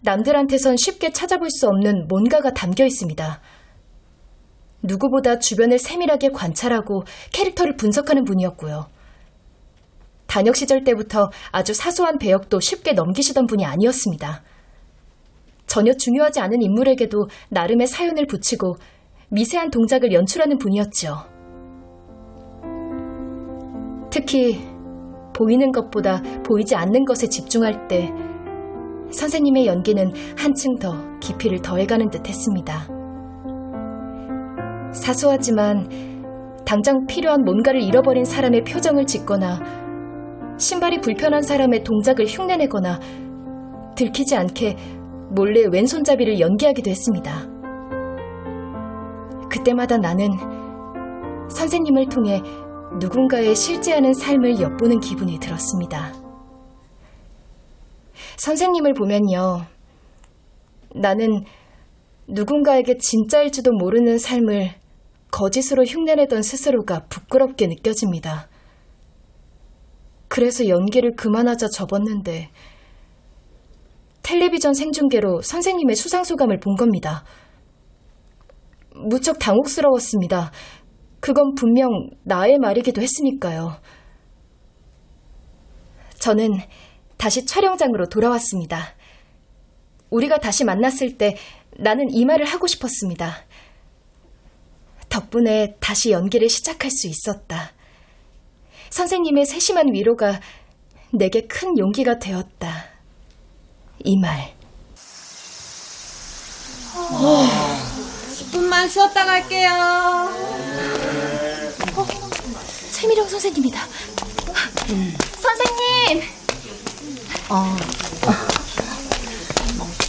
남들한테선 0.00 0.78
쉽게 0.78 1.12
찾아볼 1.12 1.50
수 1.50 1.68
없는 1.68 2.06
뭔가가 2.08 2.54
담겨 2.54 2.86
있습니다. 2.86 3.40
누구보다 4.80 5.38
주변을 5.38 5.78
세밀하게 5.78 6.30
관찰하고 6.30 7.04
캐릭터를 7.32 7.76
분석하는 7.76 8.24
분이었고요. 8.24 8.86
단역 10.26 10.56
시절 10.56 10.84
때부터 10.84 11.30
아주 11.50 11.74
사소한 11.74 12.18
배역도 12.18 12.60
쉽게 12.60 12.92
넘기시던 12.92 13.46
분이 13.46 13.64
아니었습니다. 13.64 14.42
전혀 15.66 15.92
중요하지 15.92 16.40
않은 16.40 16.62
인물에게도 16.62 17.28
나름의 17.50 17.86
사연을 17.86 18.26
붙이고 18.26 18.76
미세한 19.28 19.70
동작을 19.70 20.12
연출하는 20.12 20.58
분이었죠. 20.58 21.16
특히 24.10 24.64
보이는 25.34 25.70
것보다 25.72 26.22
보이지 26.44 26.74
않는 26.74 27.04
것에 27.04 27.28
집중할 27.28 27.88
때 27.88 28.10
선생님의 29.10 29.66
연기는 29.66 30.12
한층 30.36 30.76
더 30.78 31.18
깊이를 31.20 31.60
더해가는 31.60 32.10
듯 32.10 32.26
했습니다. 32.26 32.88
사소하지만 34.92 36.06
당장 36.64 37.06
필요한 37.06 37.42
뭔가를 37.44 37.82
잃어버린 37.82 38.24
사람의 38.24 38.64
표정을 38.64 39.06
짓거나 39.06 39.85
신발이 40.58 41.00
불편한 41.00 41.42
사람의 41.42 41.84
동작을 41.84 42.26
흉내내거나 42.26 43.00
들키지 43.96 44.36
않게 44.36 44.76
몰래 45.30 45.64
왼손잡이를 45.70 46.40
연기하기도 46.40 46.90
했습니다. 46.90 47.46
그때마다 49.50 49.96
나는 49.98 50.28
선생님을 51.48 52.08
통해 52.08 52.40
누군가의 52.98 53.54
실제하는 53.54 54.14
삶을 54.14 54.60
엿보는 54.60 55.00
기분이 55.00 55.38
들었습니다. 55.38 56.12
선생님을 58.38 58.94
보면요. 58.94 59.62
나는 60.94 61.44
누군가에게 62.28 62.96
진짜일지도 62.98 63.72
모르는 63.72 64.18
삶을 64.18 64.70
거짓으로 65.30 65.84
흉내내던 65.84 66.42
스스로가 66.42 67.04
부끄럽게 67.08 67.66
느껴집니다. 67.66 68.48
그래서 70.36 70.68
연기를 70.68 71.16
그만하자 71.16 71.68
접었는데 71.68 72.50
텔레비전 74.22 74.74
생중계로 74.74 75.40
선생님의 75.40 75.96
수상 75.96 76.24
소감을 76.24 76.60
본 76.60 76.76
겁니다. 76.76 77.24
무척 78.94 79.38
당혹스러웠습니다. 79.38 80.52
그건 81.20 81.54
분명 81.54 81.88
나의 82.24 82.58
말이기도 82.58 83.00
했으니까요. 83.00 83.80
저는 86.18 86.50
다시 87.16 87.46
촬영장으로 87.46 88.10
돌아왔습니다. 88.10 88.94
우리가 90.10 90.36
다시 90.36 90.64
만났을 90.64 91.16
때 91.16 91.34
나는 91.78 92.10
이 92.10 92.26
말을 92.26 92.44
하고 92.44 92.66
싶었습니다. 92.66 93.32
덕분에 95.08 95.76
다시 95.80 96.10
연기를 96.10 96.50
시작할 96.50 96.90
수 96.90 97.06
있었다. 97.06 97.75
선생님의 98.90 99.46
세심한 99.46 99.92
위로가 99.92 100.40
내게 101.12 101.46
큰 101.46 101.78
용기가 101.78 102.18
되었다. 102.18 102.86
이 104.04 104.16
말. 104.18 104.54
어, 106.94 107.46
10분만 108.32 108.88
쉬었다 108.88 109.24
갈게요. 109.24 109.70
어, 111.96 112.06
최미령 112.92 113.28
선생님이다. 113.28 113.86
선생님! 115.40 116.22
어. 117.48 117.76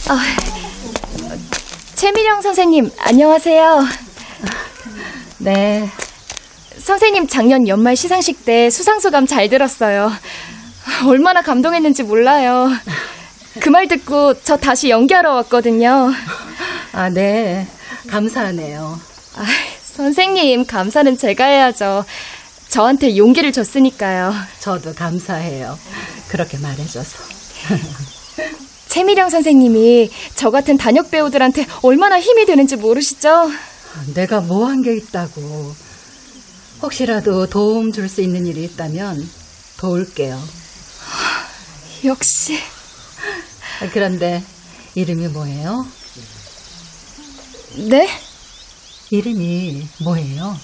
아, 0.08 0.24
최미령 1.94 2.40
선생님, 2.40 2.90
안녕하세요. 2.98 3.84
네. 5.38 5.88
선생님 6.78 7.26
작년 7.28 7.66
연말 7.68 7.96
시상식 7.96 8.44
때 8.44 8.70
수상소감 8.70 9.26
잘 9.26 9.48
들었어요. 9.48 10.10
얼마나 11.06 11.42
감동했는지 11.42 12.02
몰라요. 12.02 12.70
그 13.60 13.70
말 13.70 13.88
듣고 13.88 14.34
저 14.42 14.56
다시 14.56 14.88
연기하러 14.88 15.34
왔거든요. 15.34 16.12
아, 16.92 17.08
네. 17.10 17.66
감사하네요. 18.08 19.00
아, 19.36 19.44
선생님, 19.82 20.64
감사는 20.66 21.16
제가 21.16 21.44
해야죠. 21.44 22.04
저한테 22.68 23.16
용기를 23.16 23.52
줬으니까요. 23.52 24.32
저도 24.60 24.94
감사해요. 24.94 25.78
그렇게 26.28 26.56
말해줘서. 26.58 27.18
최미령 28.88 29.28
선생님이 29.28 30.10
저 30.34 30.50
같은 30.50 30.78
단역 30.78 31.10
배우들한테 31.10 31.66
얼마나 31.82 32.20
힘이 32.20 32.46
되는지 32.46 32.76
모르시죠? 32.76 33.50
내가 34.14 34.40
뭐 34.40 34.66
한 34.68 34.82
게 34.82 34.96
있다고. 34.96 35.74
혹시라도 36.82 37.46
도움 37.46 37.92
줄 37.92 38.08
수 38.08 38.20
있는 38.22 38.46
일이 38.46 38.64
있다면 38.64 39.28
도울게요. 39.78 40.40
역시. 42.04 42.58
그런데 43.92 44.42
이름이 44.94 45.28
뭐예요? 45.28 45.84
네? 47.88 48.08
이름이 49.10 49.88
뭐예요? 50.02 50.56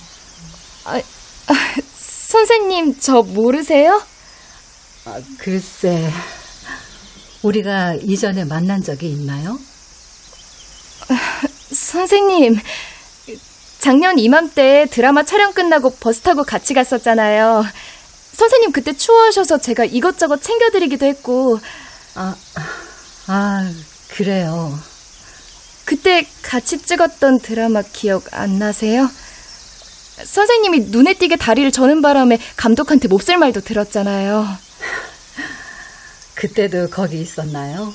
아, 0.85 0.97
아, 0.99 1.55
선생님 1.97 2.99
저 3.01 3.23
모르세요? 3.23 4.03
아, 5.07 5.21
글쎄, 5.39 6.11
우리가 7.43 7.95
이전에 8.03 8.45
만난 8.45 8.83
적이 8.83 9.11
있나요? 9.13 9.59
선생님, 11.73 12.57
작년 13.85 14.19
이맘때 14.19 14.87
드라마 14.91 15.25
촬영 15.25 15.53
끝나고 15.53 15.91
버스 15.97 16.23
타고 16.23 16.43
같이 16.43 16.73
갔었잖아요. 16.73 17.67
선생님 18.33 18.73
그때 18.73 18.95
추워하셔서 18.95 19.59
제가 19.59 19.85
이것저것 19.85 20.41
챙겨드리기도 20.41 21.05
했고. 21.05 21.61
아, 22.15 22.35
아, 23.27 23.73
그래요. 24.09 24.79
그때 25.85 26.27
같이 26.41 26.79
찍었던 26.79 27.41
드라마 27.41 27.83
기억 27.83 28.25
안 28.33 28.59
나세요? 28.59 29.07
선생님이 30.25 30.87
눈에 30.87 31.13
띄게 31.13 31.37
다리를 31.37 31.71
저는 31.71 32.01
바람에 32.01 32.39
감독한테 32.57 33.09
몹쓸 33.09 33.37
말도 33.37 33.61
들었잖아요. 33.61 34.49
그때도 36.37 36.89
거기 36.89 37.21
있었나요? 37.21 37.93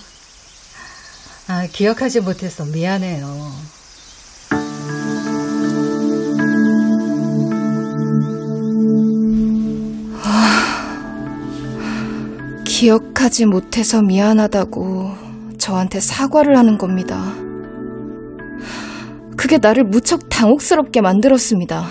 아, 1.48 1.66
기억하지 1.66 2.20
못해서 2.20 2.64
미안해요. 2.64 3.79
기억하지 12.80 13.46
못해서 13.46 14.02
미안하다고 14.02 15.12
저한테 15.58 16.00
사과를 16.00 16.58
하는 16.58 16.78
겁니다. 16.78 17.34
그게 19.36 19.58
나를 19.58 19.84
무척 19.84 20.30
당혹스럽게 20.30 21.02
만들었습니다. 21.02 21.84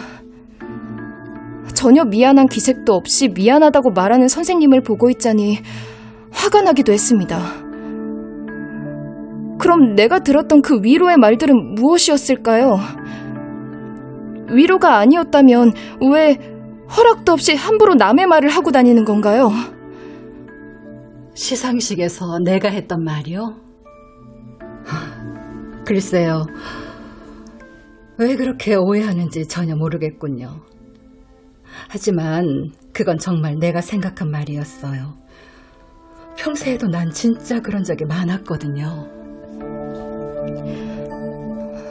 전혀 1.74 2.04
미안한 2.04 2.46
기색도 2.46 2.94
없이 2.94 3.28
미안하다고 3.28 3.90
말하는 3.90 4.28
선생님을 4.28 4.80
보고 4.80 5.10
있자니 5.10 5.58
화가 6.30 6.62
나기도 6.62 6.94
했습니다. 6.94 7.38
그럼 9.58 9.94
내가 9.94 10.20
들었던 10.20 10.62
그 10.62 10.80
위로의 10.82 11.18
말들은 11.18 11.74
무엇이었을까요? 11.74 12.78
위로가 14.52 14.96
아니었다면 14.96 15.72
왜 16.10 16.38
허락도 16.96 17.32
없이 17.32 17.54
함부로 17.54 17.92
남의 17.94 18.24
말을 18.24 18.48
하고 18.48 18.70
다니는 18.70 19.04
건가요? 19.04 19.50
시상식에서 21.38 22.40
내가 22.40 22.68
했던 22.68 23.04
말이요? 23.04 23.54
글쎄요. 25.86 26.44
왜 28.18 28.34
그렇게 28.34 28.74
오해하는지 28.74 29.46
전혀 29.46 29.76
모르겠군요. 29.76 30.48
하지만 31.88 32.72
그건 32.92 33.18
정말 33.18 33.54
내가 33.60 33.80
생각한 33.80 34.32
말이었어요. 34.32 35.14
평소에도 36.36 36.88
난 36.88 37.10
진짜 37.12 37.60
그런 37.60 37.84
적이 37.84 38.06
많았거든요. 38.06 39.06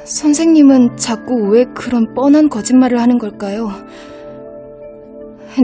선생님은 0.03 0.97
자꾸 0.97 1.51
왜 1.51 1.63
그런 1.73 2.13
뻔한 2.13 2.49
거짓말을 2.49 2.99
하는 2.99 3.17
걸까요? 3.17 3.69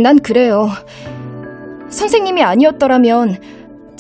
난 0.02 0.18
그래요. 0.20 0.70
선생님이 1.90 2.42
아니었더라면 2.44 3.38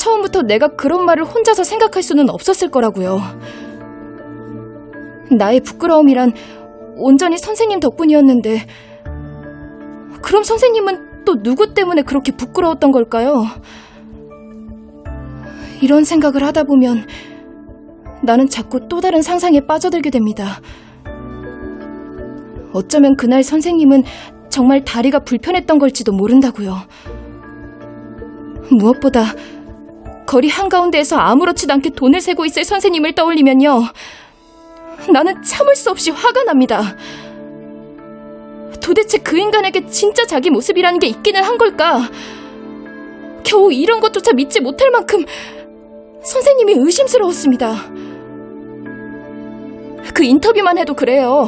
처음부터 0.03 0.41
내가 0.41 0.67
그런 0.67 1.05
말을 1.05 1.23
혼자서 1.23 1.63
생각할 1.63 2.03
수는 2.03 2.29
없었을 2.29 2.69
거라고요. 2.69 3.21
나의 5.31 5.61
부끄러움이란 5.61 6.33
온전히 6.97 7.37
선생님 7.37 7.79
덕분이었는데, 7.79 8.65
그럼 10.21 10.43
선생님은 10.43 11.23
또 11.23 11.41
누구 11.41 11.73
때문에 11.73 12.01
그렇게 12.01 12.33
부끄러웠던 12.33 12.91
걸까요? 12.91 13.45
이런 15.81 16.03
생각을 16.03 16.43
하다 16.43 16.63
보면 16.63 17.07
나는 18.23 18.47
자꾸 18.47 18.87
또 18.89 18.99
다른 18.99 19.21
상상에 19.21 19.61
빠져들게 19.61 20.09
됩니다. 20.09 20.59
어쩌면 22.73 23.15
그날 23.15 23.41
선생님은 23.43 24.03
정말 24.49 24.83
다리가 24.83 25.19
불편했던 25.19 25.79
걸지도 25.79 26.11
모른다고요. 26.11 26.75
무엇보다 28.69 29.23
거리 30.33 30.49
한가운데에서 30.49 31.15
아무렇지도 31.15 31.73
않게 31.73 31.91
돈을 31.91 32.19
세고 32.19 32.43
있을 32.45 32.63
선생님을 32.63 33.13
떠올리면요. 33.13 33.83
나는 35.11 35.43
참을 35.43 35.75
수 35.75 35.91
없이 35.91 36.09
화가 36.09 36.41
납니다. 36.45 36.95
도대체 38.81 39.19
그 39.19 39.37
인간에게 39.37 39.85
진짜 39.85 40.25
자기 40.25 40.49
모습이라는 40.49 40.97
게 40.97 41.05
있기는 41.05 41.43
한 41.43 41.59
걸까? 41.59 42.09
겨우 43.43 43.71
이런 43.71 43.99
것조차 43.99 44.33
믿지 44.33 44.59
못할 44.59 44.89
만큼 44.89 45.23
선생님이 46.23 46.77
의심스러웠습니다. 46.77 47.75
그 50.15 50.23
인터뷰만 50.23 50.79
해도 50.79 50.95
그래요. 50.95 51.47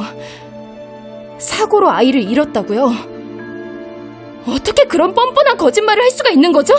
사고로 1.38 1.90
아이를 1.90 2.22
잃었다고요? 2.22 2.92
어떻게 4.46 4.84
그런 4.84 5.12
뻔뻔한 5.12 5.56
거짓말을 5.56 6.04
할 6.04 6.10
수가 6.12 6.30
있는 6.30 6.52
거죠? 6.52 6.76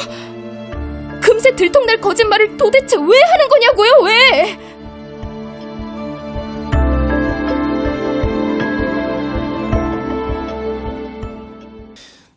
금세 1.37 1.51
들통날 1.51 2.01
거짓말을 2.01 2.57
도대체 2.57 2.97
왜 2.97 3.03
하는 3.03 3.47
거냐고요, 3.47 3.91
왜? 4.05 4.57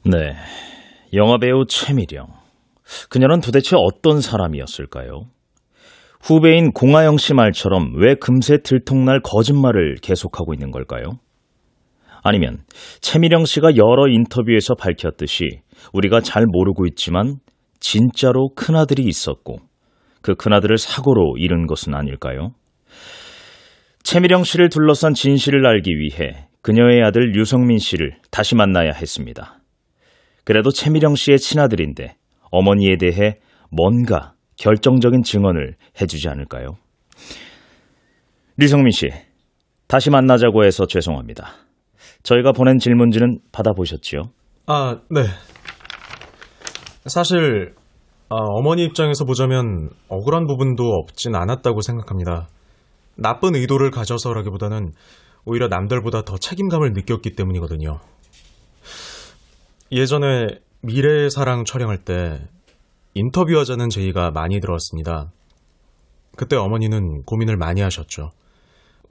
네. 0.04 0.34
영화배우 1.14 1.64
최미령. 1.66 2.26
그녀는 3.08 3.40
도대체 3.40 3.74
어떤 3.78 4.20
사람이었을까요? 4.20 5.22
후배인 6.20 6.72
공하영 6.72 7.16
씨 7.16 7.32
말처럼 7.32 7.94
왜 7.96 8.16
금세 8.16 8.58
들통날 8.58 9.22
거짓말을 9.22 9.94
계속하고 10.02 10.52
있는 10.52 10.70
걸까요? 10.70 11.12
아니면 12.22 12.58
최미령 13.00 13.46
씨가 13.46 13.76
여러 13.76 14.08
인터뷰에서 14.08 14.74
밝혔듯이 14.74 15.62
우리가 15.94 16.20
잘 16.20 16.44
모르고 16.46 16.84
있지만 16.84 17.38
진짜로 17.80 18.50
큰아들이 18.54 19.04
있었고 19.04 19.56
그 20.22 20.34
큰아들을 20.34 20.76
사고로 20.78 21.36
잃은 21.38 21.66
것은 21.66 21.94
아닐까요? 21.94 22.52
최미령 24.02 24.44
씨를 24.44 24.68
둘러싼 24.68 25.14
진실을 25.14 25.66
알기 25.66 25.90
위해 25.98 26.46
그녀의 26.62 27.02
아들 27.02 27.34
유성민 27.34 27.78
씨를 27.78 28.18
다시 28.30 28.54
만나야 28.54 28.92
했습니다. 28.92 29.60
그래도 30.44 30.70
최미령 30.70 31.14
씨의 31.14 31.38
친아들인데 31.38 32.16
어머니에 32.50 32.96
대해 32.98 33.38
뭔가 33.70 34.34
결정적인 34.56 35.22
증언을 35.22 35.76
해주지 36.00 36.28
않을까요? 36.28 36.76
류성민 38.56 38.90
씨, 38.90 39.08
다시 39.86 40.10
만나자고 40.10 40.64
해서 40.64 40.86
죄송합니다. 40.86 41.52
저희가 42.22 42.52
보낸 42.52 42.78
질문지는 42.78 43.38
받아보셨지요? 43.52 44.22
아, 44.66 44.98
네. 45.10 45.22
사실 47.06 47.74
아, 48.28 48.36
어머니 48.36 48.84
입장에서 48.84 49.24
보자면 49.24 49.90
억울한 50.08 50.46
부분도 50.46 50.84
없진 50.84 51.34
않았다고 51.34 51.80
생각합니다. 51.80 52.48
나쁜 53.16 53.54
의도를 53.54 53.90
가져서라기보다는 53.90 54.92
오히려 55.44 55.68
남들보다 55.68 56.22
더 56.22 56.36
책임감을 56.36 56.92
느꼈기 56.92 57.34
때문이거든요. 57.34 57.98
예전에 59.90 60.60
미래의 60.82 61.30
사랑 61.30 61.64
촬영할 61.64 62.04
때 62.04 62.40
인터뷰하자는 63.14 63.88
제의가 63.88 64.30
많이 64.30 64.60
들어왔습니다. 64.60 65.32
그때 66.36 66.56
어머니는 66.56 67.22
고민을 67.24 67.56
많이 67.56 67.80
하셨죠. 67.80 68.30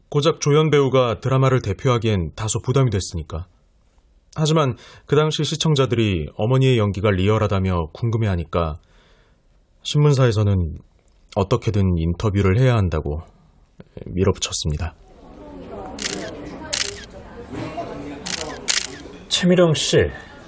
고작 0.09 0.39
조연 0.39 0.69
배우가 0.69 1.19
드라마를 1.19 1.61
대표하기엔 1.61 2.31
다소 2.35 2.59
부담이 2.61 2.89
됐으니까. 2.89 3.47
하지만 4.35 4.75
그 5.05 5.15
당시 5.15 5.43
시청자들이 5.43 6.27
어머니의 6.35 6.77
연기가 6.77 7.11
리얼하다며 7.11 7.87
궁금해하니까 7.93 8.77
신문사에서는 9.83 10.77
어떻게든 11.35 11.97
인터뷰를 11.97 12.59
해야 12.59 12.75
한다고 12.75 13.21
밀어붙였습니다. 14.05 14.95
최미령 19.29 19.73
씨, 19.73 19.97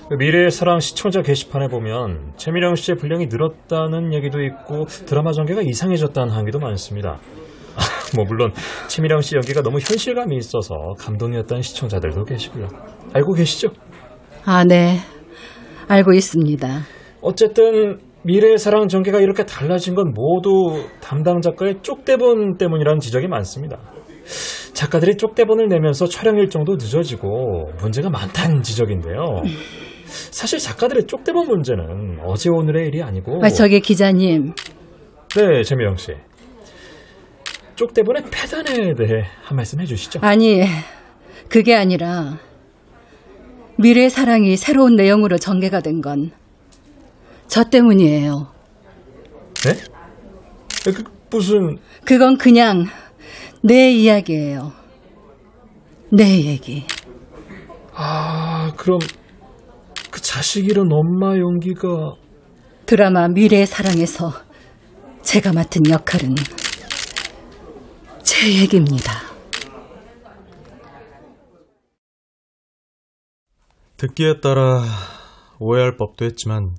그 0.09 0.15
미래의 0.15 0.51
사랑 0.51 0.79
시청자 0.79 1.21
게시판에 1.21 1.69
보면 1.69 2.33
최미령 2.35 2.75
씨의 2.75 2.97
분량이 2.97 3.27
늘었다는 3.27 4.13
얘기도 4.13 4.41
있고 4.43 4.85
드라마 4.85 5.31
전개가 5.31 5.61
이상해졌다는 5.61 6.33
항의도 6.33 6.59
많습니다. 6.59 7.19
뭐 8.15 8.25
물론 8.25 8.51
최미령 8.87 9.21
씨 9.21 9.35
연기가 9.35 9.61
너무 9.61 9.79
현실감이 9.79 10.35
있어서 10.37 10.75
감동이었다는 10.99 11.61
시청자들도 11.61 12.25
계시고요. 12.25 12.67
알고 13.13 13.33
계시죠? 13.33 13.69
아, 14.45 14.63
네. 14.63 14.97
알고 15.87 16.13
있습니다. 16.13 16.67
어쨌든 17.21 17.99
미래의 18.23 18.57
사랑 18.57 18.87
전개가 18.87 19.19
이렇게 19.19 19.45
달라진 19.45 19.95
건 19.95 20.13
모두 20.13 20.87
담당 21.01 21.41
작가의 21.41 21.79
쪽대본 21.81 22.57
때문이라는 22.57 22.99
지적이 22.99 23.27
많습니다. 23.27 23.79
작가들이 24.73 25.17
쪽대본을 25.17 25.67
내면서 25.67 26.07
촬영 26.07 26.37
일정도 26.37 26.73
늦어지고 26.73 27.71
문제가 27.79 28.09
많다는 28.09 28.61
지적인데요. 28.61 29.41
사실 30.05 30.59
작가들의 30.59 31.05
쪽대본 31.05 31.47
문제는 31.47 32.19
어제 32.25 32.49
오늘의 32.49 32.87
일이 32.87 33.01
아니고 33.03 33.41
아, 33.43 33.49
저기 33.49 33.79
기자님. 33.79 34.53
네, 35.35 35.63
재미영 35.63 35.95
씨. 35.95 36.13
쪽대본의 37.81 38.25
폐단에 38.29 38.93
대해 38.93 39.25
한 39.41 39.55
말씀 39.55 39.79
해주시죠. 39.81 40.19
아니, 40.21 40.61
그게 41.49 41.75
아니라 41.75 42.37
미래 43.79 44.07
사랑이 44.07 44.55
새로운 44.55 44.95
내용으로 44.95 45.39
전개가 45.39 45.79
된 45.81 45.99
건 46.01 46.31
저 47.47 47.63
때문이에요. 47.65 48.47
네? 49.65 49.73
그, 50.93 51.03
무슨 51.31 51.79
그건 52.05 52.37
그냥 52.37 52.85
내 53.63 53.91
이야기예요. 53.91 54.71
내 56.13 56.23
얘기. 56.45 56.85
아, 57.93 58.71
그럼 58.77 58.99
그 60.11 60.21
자식 60.21 60.65
잃은 60.65 60.87
엄마 60.93 61.35
용기가 61.35 62.13
드라마 62.85 63.27
미래의 63.27 63.65
사랑에서 63.65 64.31
제가 65.23 65.51
맡은 65.51 65.89
역할은 65.89 66.35
제 68.41 68.51
얘기입니다. 68.55 69.13
듣기에 73.97 74.39
따라 74.39 74.83
오해할 75.59 75.95
법도 75.95 76.25
했지만 76.25 76.75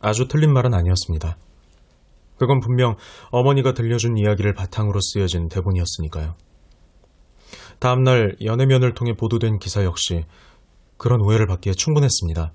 아주 0.00 0.28
틀린 0.28 0.52
말은 0.52 0.74
아니었습니다. 0.74 1.38
그건 2.36 2.60
분명 2.60 2.96
어머니가 3.30 3.72
들려준 3.72 4.18
이야기를 4.18 4.52
바탕으로 4.52 5.00
쓰여진 5.00 5.48
대본이었으니까요. 5.48 6.34
다음날 7.78 8.36
연예면을 8.42 8.92
통해 8.92 9.14
보도된 9.16 9.58
기사 9.58 9.82
역시 9.82 10.26
그런 10.98 11.22
오해를 11.22 11.46
받기에 11.46 11.72
충분했습니다. 11.72 12.52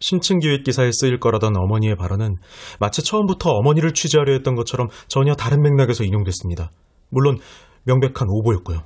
심층기획 0.00 0.64
기사에 0.64 0.90
쓰일 0.92 1.18
거라던 1.18 1.56
어머니의 1.56 1.96
발언은 1.96 2.36
마치 2.78 3.02
처음부터 3.02 3.50
어머니를 3.50 3.94
취재하려 3.94 4.32
했던 4.32 4.54
것처럼 4.54 4.88
전혀 5.08 5.34
다른 5.34 5.62
맥락에서 5.62 6.04
인용됐습니다. 6.04 6.70
물론 7.10 7.38
명백한 7.84 8.28
오보였고요. 8.28 8.82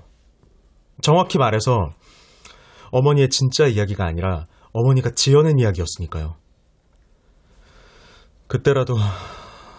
정확히 1.00 1.38
말해서 1.38 1.90
어머니의 2.90 3.28
진짜 3.28 3.66
이야기가 3.66 4.04
아니라 4.04 4.46
어머니가 4.72 5.11
지어낸 5.11 5.59
이야기였으니까요. 5.59 6.36
그때라도 8.46 8.96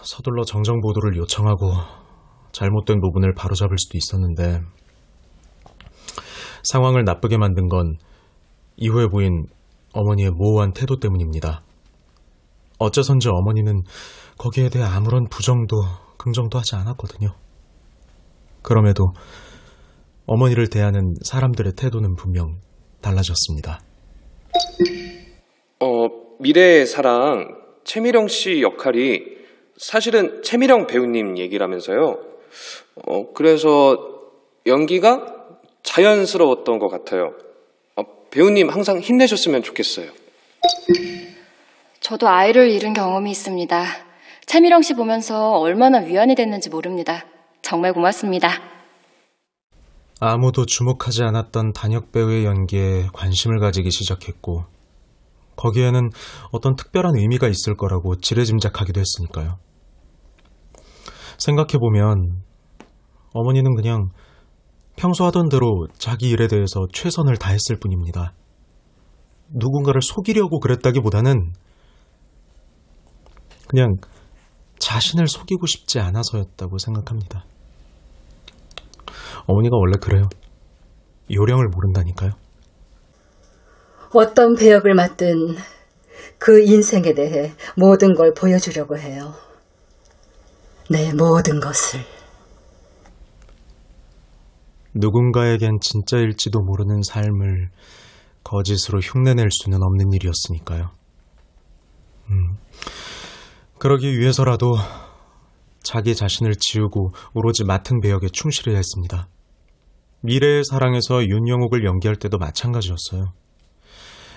서둘러 0.03 0.43
정정 0.43 0.80
보도를 0.82 1.17
요청하고 1.17 1.71
잘못된 2.51 2.99
부분을 3.01 3.34
바로잡을 3.34 3.77
수도 3.77 3.97
있었는데 3.97 4.61
상황을 6.63 7.03
나쁘게 7.03 7.38
만든 7.38 7.67
건 7.67 7.97
이후에 8.77 9.07
보인 9.07 9.47
어머니의 9.94 10.32
모호한 10.32 10.74
태도 10.74 11.00
때문입니다. 11.00 11.62
어째선지 12.78 13.30
어머니는 13.30 13.84
거기에 14.38 14.70
대해 14.70 14.86
아무런 14.86 15.28
부정도 15.28 15.84
긍정도 16.18 16.58
하지 16.58 16.76
않았거든요. 16.76 17.36
그럼에도 18.62 19.14
어머니를 20.26 20.70
대하는 20.70 21.16
사람들의 21.24 21.74
태도는 21.74 22.16
분명 22.16 22.60
달라졌습니다. 23.02 23.82
어, 25.80 26.08
미래의 26.40 26.86
사랑 26.86 27.58
최미령 27.84 28.28
씨 28.28 28.62
역할이 28.62 29.40
사실은 29.78 30.44
최미령 30.44 30.88
배우님 30.88 31.38
얘기라면서요. 31.38 32.20
어, 33.08 33.34
그래서 33.34 33.98
연기가 34.68 35.36
자연스러웠던 35.84 36.80
것 36.80 36.90
같아요. 36.90 37.34
어, 38.00 38.04
배우님 38.32 38.70
항상 38.70 39.00
힘내셨으면 39.00 39.64
좋겠어요. 39.64 40.12
저도 42.00 42.28
아이를 42.28 42.70
잃은 42.70 42.93
경험이 42.93 43.32
있습니다. 43.32 43.86
차미령 44.45 44.82
씨 44.82 44.93
보면서 44.95 45.52
얼마나 45.60 46.00
위안이 46.00 46.36
됐는지 46.36 46.70
모릅니다. 46.70 47.26
정말 47.62 47.93
고맙습니다. 47.93 48.50
아무도 50.22 50.66
주목하지 50.66 51.24
않았던 51.24 51.74
단역 51.74 52.12
배우의 52.12 52.45
연기에 52.45 53.08
관심을 53.14 53.60
가지기 53.60 53.91
시작했고 53.91 54.64
거기에는 55.56 56.10
어떤 56.52 56.76
특별한 56.76 57.16
의미가 57.18 57.47
있을 57.47 57.76
거라고 57.76 58.18
지레짐작하기도 58.18 59.00
했으니까요. 59.00 59.60
생각해보면 61.38 62.43
어머니는 63.34 63.76
그냥 63.76 64.10
평소 65.00 65.24
하던 65.28 65.47
대로 65.47 65.88
자기 65.97 66.30
일에 66.30 66.47
대해서 66.47 66.86
최선을 66.91 67.38
다했을 67.38 67.78
뿐입니다. 67.80 68.34
누군가를 69.47 70.02
속이려고 70.02 70.60
그랬다기보다는 70.60 71.54
그냥 73.70 73.95
자신을 74.78 75.30
속이고 75.30 75.66
싶지 75.68 76.00
않아서였다고 76.02 76.78
생각합니다. 76.80 77.45
어머니가 79.47 79.78
원래 79.78 79.93
그래요. 80.02 80.28
요령을 81.32 81.70
모른다니까요. 81.70 82.32
어떤 84.14 84.56
배역을 84.56 84.95
맡든 84.95 85.56
그 86.38 86.62
인생에 86.62 87.14
대해 87.14 87.54
모든 87.78 88.16
걸 88.16 88.34
보여주려고 88.34 88.97
해요. 88.97 89.34
내 90.89 91.14
모든 91.14 91.62
것을. 91.62 92.18
누군가에겐 94.94 95.80
진짜일지도 95.82 96.62
모르는 96.62 97.02
삶을 97.04 97.70
거짓으로 98.44 99.00
흉내낼 99.00 99.50
수는 99.52 99.82
없는 99.84 100.14
일이었으니까요. 100.14 100.92
음, 102.32 102.58
그러기 103.78 104.18
위해서라도 104.20 104.76
자기 105.82 106.16
자신을 106.16 106.56
지우고 106.56 107.12
오로지 107.34 107.64
맡은 107.64 108.02
배역에 108.02 108.28
충실해야 108.30 108.76
했습니다. 108.76 109.28
미래의 110.22 110.64
사랑에서 110.66 111.24
윤영옥을 111.24 111.86
연기할 111.86 112.18
때도 112.18 112.38
마찬가지였어요. 112.38 113.34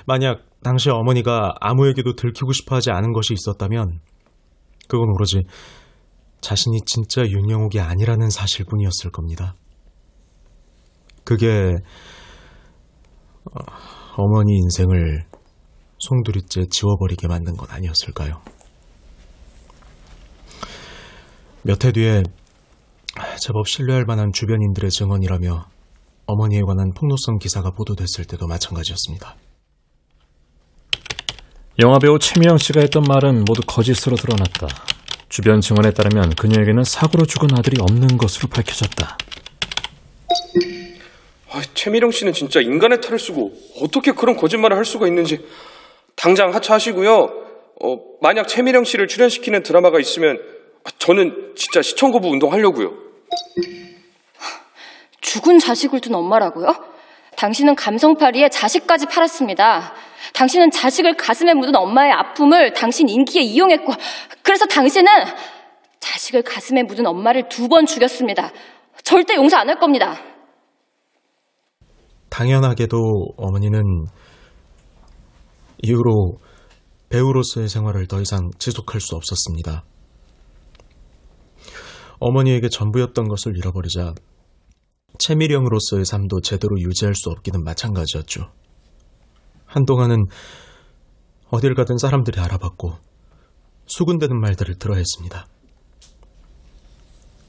만약 0.07 0.45
당시 0.63 0.91
어머니가 0.91 1.55
아무에게도 1.61 2.15
들키고 2.15 2.53
싶어 2.53 2.77
하지 2.77 2.91
않은 2.91 3.13
것이 3.13 3.35
있었다면 3.35 4.01
그건 4.89 5.09
오로지 5.11 5.43
자신이 6.41 6.81
진짜 6.87 7.23
윤영옥이 7.23 7.81
아니라는 7.81 8.31
사실뿐이었을 8.31 9.11
겁니다. 9.11 9.55
그게 11.25 11.75
어, 13.45 13.61
어머니 14.17 14.57
인생을 14.57 15.25
송두리째 15.99 16.67
지워버리게 16.71 17.29
만든 17.29 17.57
건 17.57 17.69
아니었을까요? 17.71 18.43
몇 21.63 21.85
해 21.85 21.93
뒤에 21.93 22.23
제법 23.41 23.69
신뢰할 23.69 24.05
만한 24.05 24.33
주변인들의 24.33 24.91
증언이라며 24.91 25.65
어머니에 26.27 26.63
관한 26.63 26.93
폭로성 26.93 27.39
기사가 27.39 27.71
보도됐을 27.71 28.25
때도 28.25 28.47
마찬가지였습니다. 28.47 29.37
영화배우 31.79 32.19
최미영 32.19 32.59
씨가 32.59 32.81
했던 32.81 33.03
말은 33.03 33.45
모두 33.45 33.63
거짓으로 33.67 34.17
드러났다. 34.17 34.67
주변 35.29 35.61
증언에 35.61 35.93
따르면 35.93 36.35
그녀에게는 36.35 36.85
사고로 36.85 37.25
죽은 37.25 37.57
아들이 37.57 37.81
없는 37.81 38.19
것으로 38.19 38.49
밝혀졌다. 38.49 39.17
아, 41.53 41.61
최미령 41.75 42.11
씨는 42.11 42.33
진짜 42.33 42.61
인간의 42.61 43.01
탈을 43.01 43.19
쓰고 43.19 43.53
어떻게 43.83 44.13
그런 44.13 44.37
거짓말을 44.37 44.77
할 44.77 44.85
수가 44.85 45.07
있는지 45.07 45.45
당장 46.17 46.55
하차하시고요. 46.55 47.13
어, 47.83 47.97
만약 48.21 48.49
최미령 48.49 48.85
씨를 48.85 49.07
출연시키는 49.09 49.63
드라마가 49.63 50.01
있으면 50.01 50.39
저는 50.99 51.53
진짜 51.57 51.83
시청 51.83 52.11
거부 52.11 52.29
운동하려고요. 52.29 52.95
죽은 55.21 55.59
자식을 55.59 56.01
둔 56.01 56.15
엄마라고요? 56.15 56.75
당신은 57.37 57.75
감성파리에 57.75 58.49
자식까지 58.49 59.07
팔았습니다. 59.07 59.95
당신은 60.35 60.71
자식을 60.71 61.17
가슴에 61.17 61.55
묻은 61.55 61.75
엄마의 61.75 62.13
아픔을 62.13 62.73
당신 62.73 63.09
인기에 63.09 63.43
이용했고, 63.43 63.93
그래서 64.43 64.67
당신은 64.67 65.11
자식을 66.01 66.43
가슴에 66.43 66.83
묻은 66.83 67.07
엄마를 67.07 67.49
두 67.49 67.69
번 67.69 67.87
죽였습니다. 67.87 68.53
절대 69.03 69.35
용서 69.35 69.57
안 69.57 69.69
할 69.69 69.79
겁니다. 69.79 70.21
당연하게도 72.33 72.97
어머니는 73.37 74.07
이후로 75.83 76.39
배우로서의 77.11 77.69
생활을 77.69 78.07
더 78.07 78.23
이상 78.23 78.51
지속할 78.59 79.03
수 79.03 79.17
없었습니다. 79.17 79.85
어머니에게 82.21 82.71
전부였던 82.71 83.29
것을 83.29 83.59
잃어버리자 83.59 84.15
채미령으로서의 85.19 86.07
삶도 86.07 86.41
제대로 86.41 86.81
유지할 86.81 87.15
수 87.15 87.29
없기는 87.29 87.63
마찬가지였죠. 87.65 88.51
한동안은 89.67 90.25
어딜 91.51 91.75
가든 91.75 91.99
사람들이 91.99 92.41
알아봤고 92.41 92.95
수군대는 93.85 94.41
말들을 94.41 94.77
들어야 94.77 94.97
했습니다. 94.97 95.47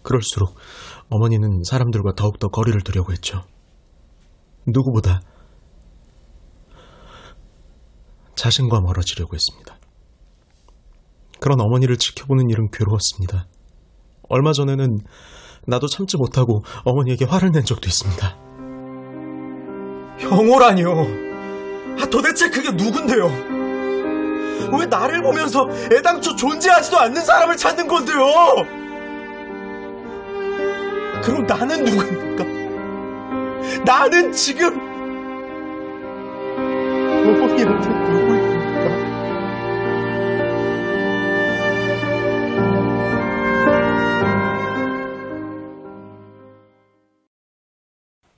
그럴수록 0.01 0.55
어머니는 1.09 1.61
사람들과 1.63 2.15
더욱더 2.15 2.49
거리를 2.49 2.81
두려고 2.81 3.13
했죠. 3.13 3.43
누구보다 4.67 5.21
자신과 8.35 8.81
멀어지려고 8.81 9.35
했습니다. 9.35 9.77
그런 11.39 11.59
어머니를 11.59 11.97
지켜보는 11.97 12.49
일은 12.49 12.69
괴로웠습니다. 12.71 13.47
얼마 14.29 14.53
전에는 14.53 14.99
나도 15.67 15.87
참지 15.87 16.17
못하고 16.17 16.63
어머니에게 16.83 17.25
화를 17.25 17.51
낸 17.51 17.63
적도 17.63 17.87
있습니다. 17.87 18.37
형호라니요. 20.19 20.89
아, 21.99 22.05
도대체 22.09 22.49
그게 22.49 22.71
누군데요? 22.71 23.27
왜 24.77 24.85
나를 24.85 25.21
보면서 25.21 25.67
애당초 25.91 26.35
존재하지도 26.35 26.97
않는 26.97 27.23
사람을 27.23 27.57
찾는 27.57 27.87
건데요? 27.87 28.17
그럼 31.23 31.45
나는 31.45 31.83
누굽니까? 31.83 32.52
나는 33.85 34.31
지금 34.31 34.79
어머니한테 37.25 37.89
누구입니까? 37.89 38.53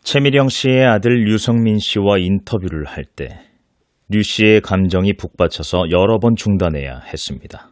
최미령 0.03 0.49
씨의 0.49 0.85
아들 0.85 1.11
류성민 1.25 1.79
씨와 1.79 2.17
인터뷰를 2.19 2.85
할 2.85 3.05
때 3.15 3.39
류 4.07 4.21
씨의 4.21 4.61
감정이 4.61 5.13
북받쳐서 5.13 5.89
여러 5.89 6.19
번 6.19 6.35
중단해야 6.35 6.99
했습니다. 7.11 7.69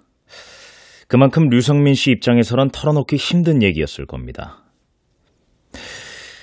그만큼 1.07 1.47
류성민 1.49 1.93
씨 1.93 2.09
입장에서는 2.09 2.69
털어놓기 2.69 3.17
힘든 3.17 3.61
얘기였을 3.61 4.07
겁니다. 4.07 4.63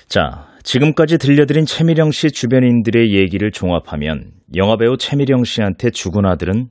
자, 0.07 0.47
지금까지 0.63 1.17
들려드린 1.17 1.65
최미령 1.65 2.11
씨 2.11 2.31
주변인들의 2.31 3.13
얘기를 3.13 3.51
종합하면 3.51 4.31
영화배우 4.55 4.97
최미령 4.97 5.43
씨한테 5.43 5.89
죽은 5.89 6.25
아들은 6.25 6.67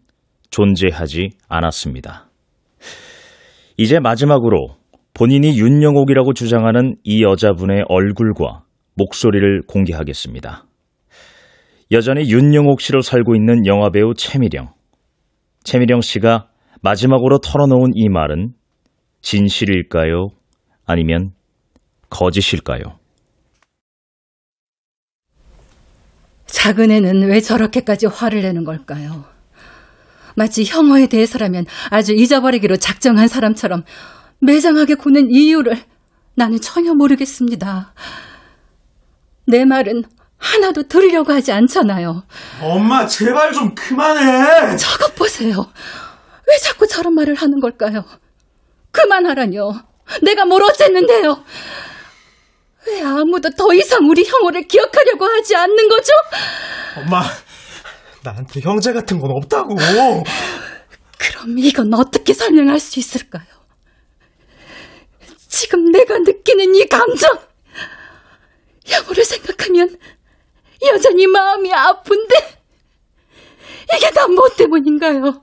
존재하지 0.51 1.31
않았습니다. 1.49 2.29
이제 3.77 3.99
마지막으로 3.99 4.77
본인이 5.15 5.59
윤영옥이라고 5.59 6.35
주장하는 6.35 6.97
이 7.03 7.23
여자분의 7.23 7.85
얼굴과 7.89 8.63
목소리를 8.95 9.63
공개하겠습니다. 9.67 10.65
여전히 11.93 12.31
윤영옥 12.31 12.81
씨로 12.81 13.01
살고 13.01 13.35
있는 13.35 13.67
영화배우 13.67 14.15
최미령. 14.15 14.69
최미령 15.65 16.01
씨가 16.01 16.49
마지막으로 16.83 17.39
털어놓은 17.39 17.91
이 17.95 18.09
말은 18.09 18.53
진실일까요? 19.21 20.29
아니면 20.87 21.33
거짓일까요? 22.09 23.00
작은 26.51 26.91
애는 26.91 27.29
왜 27.29 27.41
저렇게까지 27.41 28.07
화를 28.07 28.43
내는 28.43 28.65
걸까요? 28.65 29.25
마치 30.35 30.65
형어에 30.65 31.07
대해서라면 31.07 31.67
아주 31.91 32.13
잊어버리기로 32.13 32.77
작정한 32.77 33.29
사람처럼 33.29 33.85
매장하게 34.41 34.95
구는 34.95 35.29
이유를 35.31 35.79
나는 36.35 36.61
전혀 36.61 36.95
모르겠습니다. 36.95 37.93
내 39.47 39.65
말은 39.65 40.05
하나도 40.39 40.85
들으려고 40.85 41.33
하지 41.33 41.53
않잖아요. 41.53 42.23
엄마, 42.63 43.07
제발 43.07 43.53
좀 43.53 43.75
그만해! 43.75 44.77
저것 44.77 45.15
보세요. 45.15 45.71
왜 46.49 46.57
자꾸 46.63 46.87
저런 46.87 47.15
말을 47.15 47.35
하는 47.35 47.61
걸까요? 47.61 48.05
그만하라뇨. 48.91 49.75
내가 50.23 50.45
뭘 50.47 50.63
어쨌는데요? 50.63 51.45
왜 52.87 53.03
아무도 53.03 53.51
더 53.51 53.73
이상 53.75 54.09
우리 54.09 54.25
형호를 54.25 54.63
기억하려고 54.67 55.25
하지 55.27 55.55
않는 55.57 55.89
거죠? 55.89 56.13
엄마, 56.97 57.23
나한테 58.25 58.61
형제 58.61 58.93
같은 58.93 59.19
건 59.21 59.31
없다고. 59.33 59.75
그럼 61.19 61.59
이건 61.59 61.93
어떻게 61.95 62.33
설명할 62.33 62.79
수 62.81 62.99
있을까요? 62.99 63.45
지금 65.49 65.91
내가 65.91 66.19
느끼는 66.19 66.75
이 66.75 66.87
감정, 66.87 67.39
형호를 68.87 69.25
생각하면 69.25 69.97
여전히 70.83 71.27
마음이 71.27 71.73
아픈데 71.73 72.35
이게 73.97 74.11
다 74.13 74.27
뭐 74.29 74.49
때문인가요? 74.57 75.43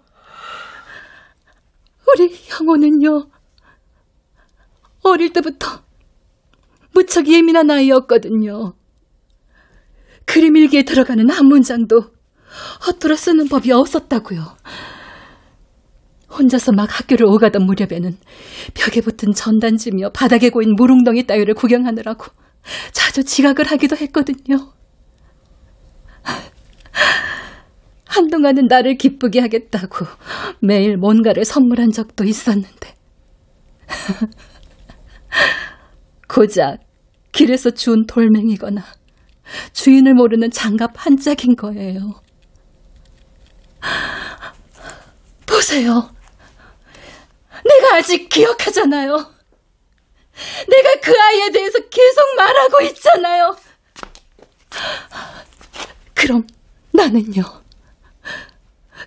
우리 2.07 2.33
형호는요 2.47 3.29
어릴 5.03 5.33
때부터 5.33 5.83
무척 6.97 7.27
예민한 7.27 7.69
아이였거든요. 7.69 8.73
그림 10.25 10.57
일기에 10.57 10.81
들어가는 10.81 11.29
한 11.29 11.45
문장도 11.45 11.95
헛들어 12.87 13.15
쓰는 13.15 13.47
법이 13.47 13.71
없었다고요. 13.71 14.57
혼자서 16.31 16.71
막 16.71 16.89
학교를 16.99 17.27
오가던 17.27 17.67
무렵에는 17.67 18.17
벽에 18.73 19.01
붙은 19.01 19.33
전단지며 19.33 20.09
바닥에 20.09 20.49
고인 20.49 20.73
물웅덩이 20.75 21.27
따위를 21.27 21.53
구경하느라고 21.53 22.25
자주 22.93 23.23
지각을 23.23 23.65
하기도 23.65 23.95
했거든요. 23.95 24.73
한동안은 28.07 28.65
나를 28.67 28.97
기쁘게 28.97 29.39
하겠다고 29.41 30.07
매일 30.63 30.97
뭔가를 30.97 31.45
선물한 31.45 31.91
적도 31.91 32.23
있었는데. 32.23 32.95
고작 36.27 36.86
길에서 37.37 37.69
주운 37.69 38.07
돌멩이거나 38.07 38.83
주인을 39.71 40.15
모르는 40.15 40.49
장갑 40.49 40.93
한 40.95 41.17
짝인 41.17 41.55
거예요. 41.55 42.19
보세요. 45.45 46.09
내가 47.63 47.95
아직 47.95 48.27
기억하잖아요. 48.29 49.11
내가 50.67 50.99
그 50.99 51.13
아이에 51.15 51.51
대해서 51.51 51.77
계속 51.77 52.35
말하고 52.37 52.81
있잖아요. 52.87 53.55
그럼 56.15 56.47
나는요. 56.91 57.43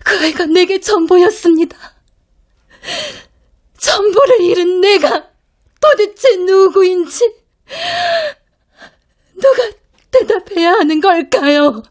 그 0.05 0.19
아이가 0.19 0.45
내게 0.45 0.79
전부였습니다. 0.79 1.77
전부를 3.77 4.41
잃은 4.41 4.79
내가 4.79 5.29
도대체 5.81 6.37
누구인지 6.37 7.40
누가 9.35 9.71
대답해야 10.11 10.71
하는 10.73 10.99
걸까요? 10.99 11.81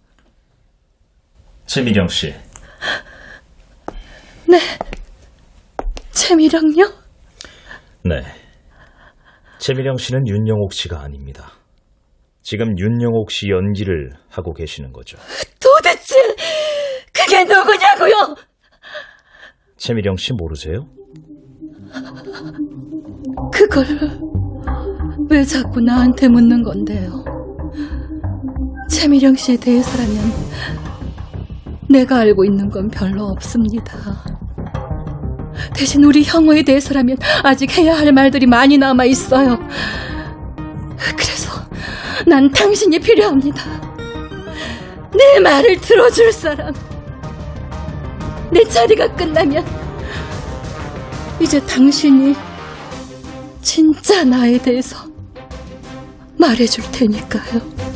최미령 1.67 2.09
씨. 2.09 2.35
네. 4.49 4.59
최미령요? 6.13 6.85
네. 8.05 8.23
최미령 9.59 9.97
씨는 9.97 10.27
윤영옥 10.27 10.73
씨가 10.73 11.01
아닙니다. 11.01 11.53
지금 12.43 12.79
윤영옥 12.79 13.31
씨 13.31 13.49
연기를 13.49 14.11
하고 14.31 14.53
계시는 14.55 14.93
거죠. 14.93 15.19
도대체 15.61 16.17
그게 17.13 17.45
누구냐고요? 17.45 18.35
최미령 19.77 20.17
씨 20.17 20.33
모르세요? 20.33 20.87
그걸 23.53 23.85
왜 25.31 25.45
자꾸 25.45 25.81
나한테 25.81 26.27
묻는 26.27 26.65
건데요? 26.65 27.25
최미령 28.91 29.37
씨에 29.37 29.57
대해서라면 29.59 30.33
내가 31.89 32.17
알고 32.19 32.45
있는 32.45 32.69
건 32.69 32.89
별로 32.89 33.27
없습니다. 33.27 33.97
대신 35.73 36.03
우리 36.03 36.25
형호에 36.25 36.65
대해서라면 36.65 37.17
아직 37.45 37.79
해야 37.79 37.97
할 37.97 38.13
말들이 38.13 38.47
많이 38.47 38.77
남아 38.77 39.05
있어요. 39.05 39.57
그래서 41.17 41.63
난 42.27 42.51
당신이 42.51 42.99
필요합니다. 42.99 43.63
내 45.17 45.39
말을 45.39 45.77
들어줄 45.81 46.33
사람. 46.33 46.75
내 48.51 48.65
자리가 48.65 49.15
끝나면 49.15 49.65
이제 51.41 51.61
당신이 51.61 52.35
진짜 53.63 54.25
나에 54.25 54.59
대해서 54.59 55.10
말해줄 56.41 56.83
테니까요. 56.91 57.90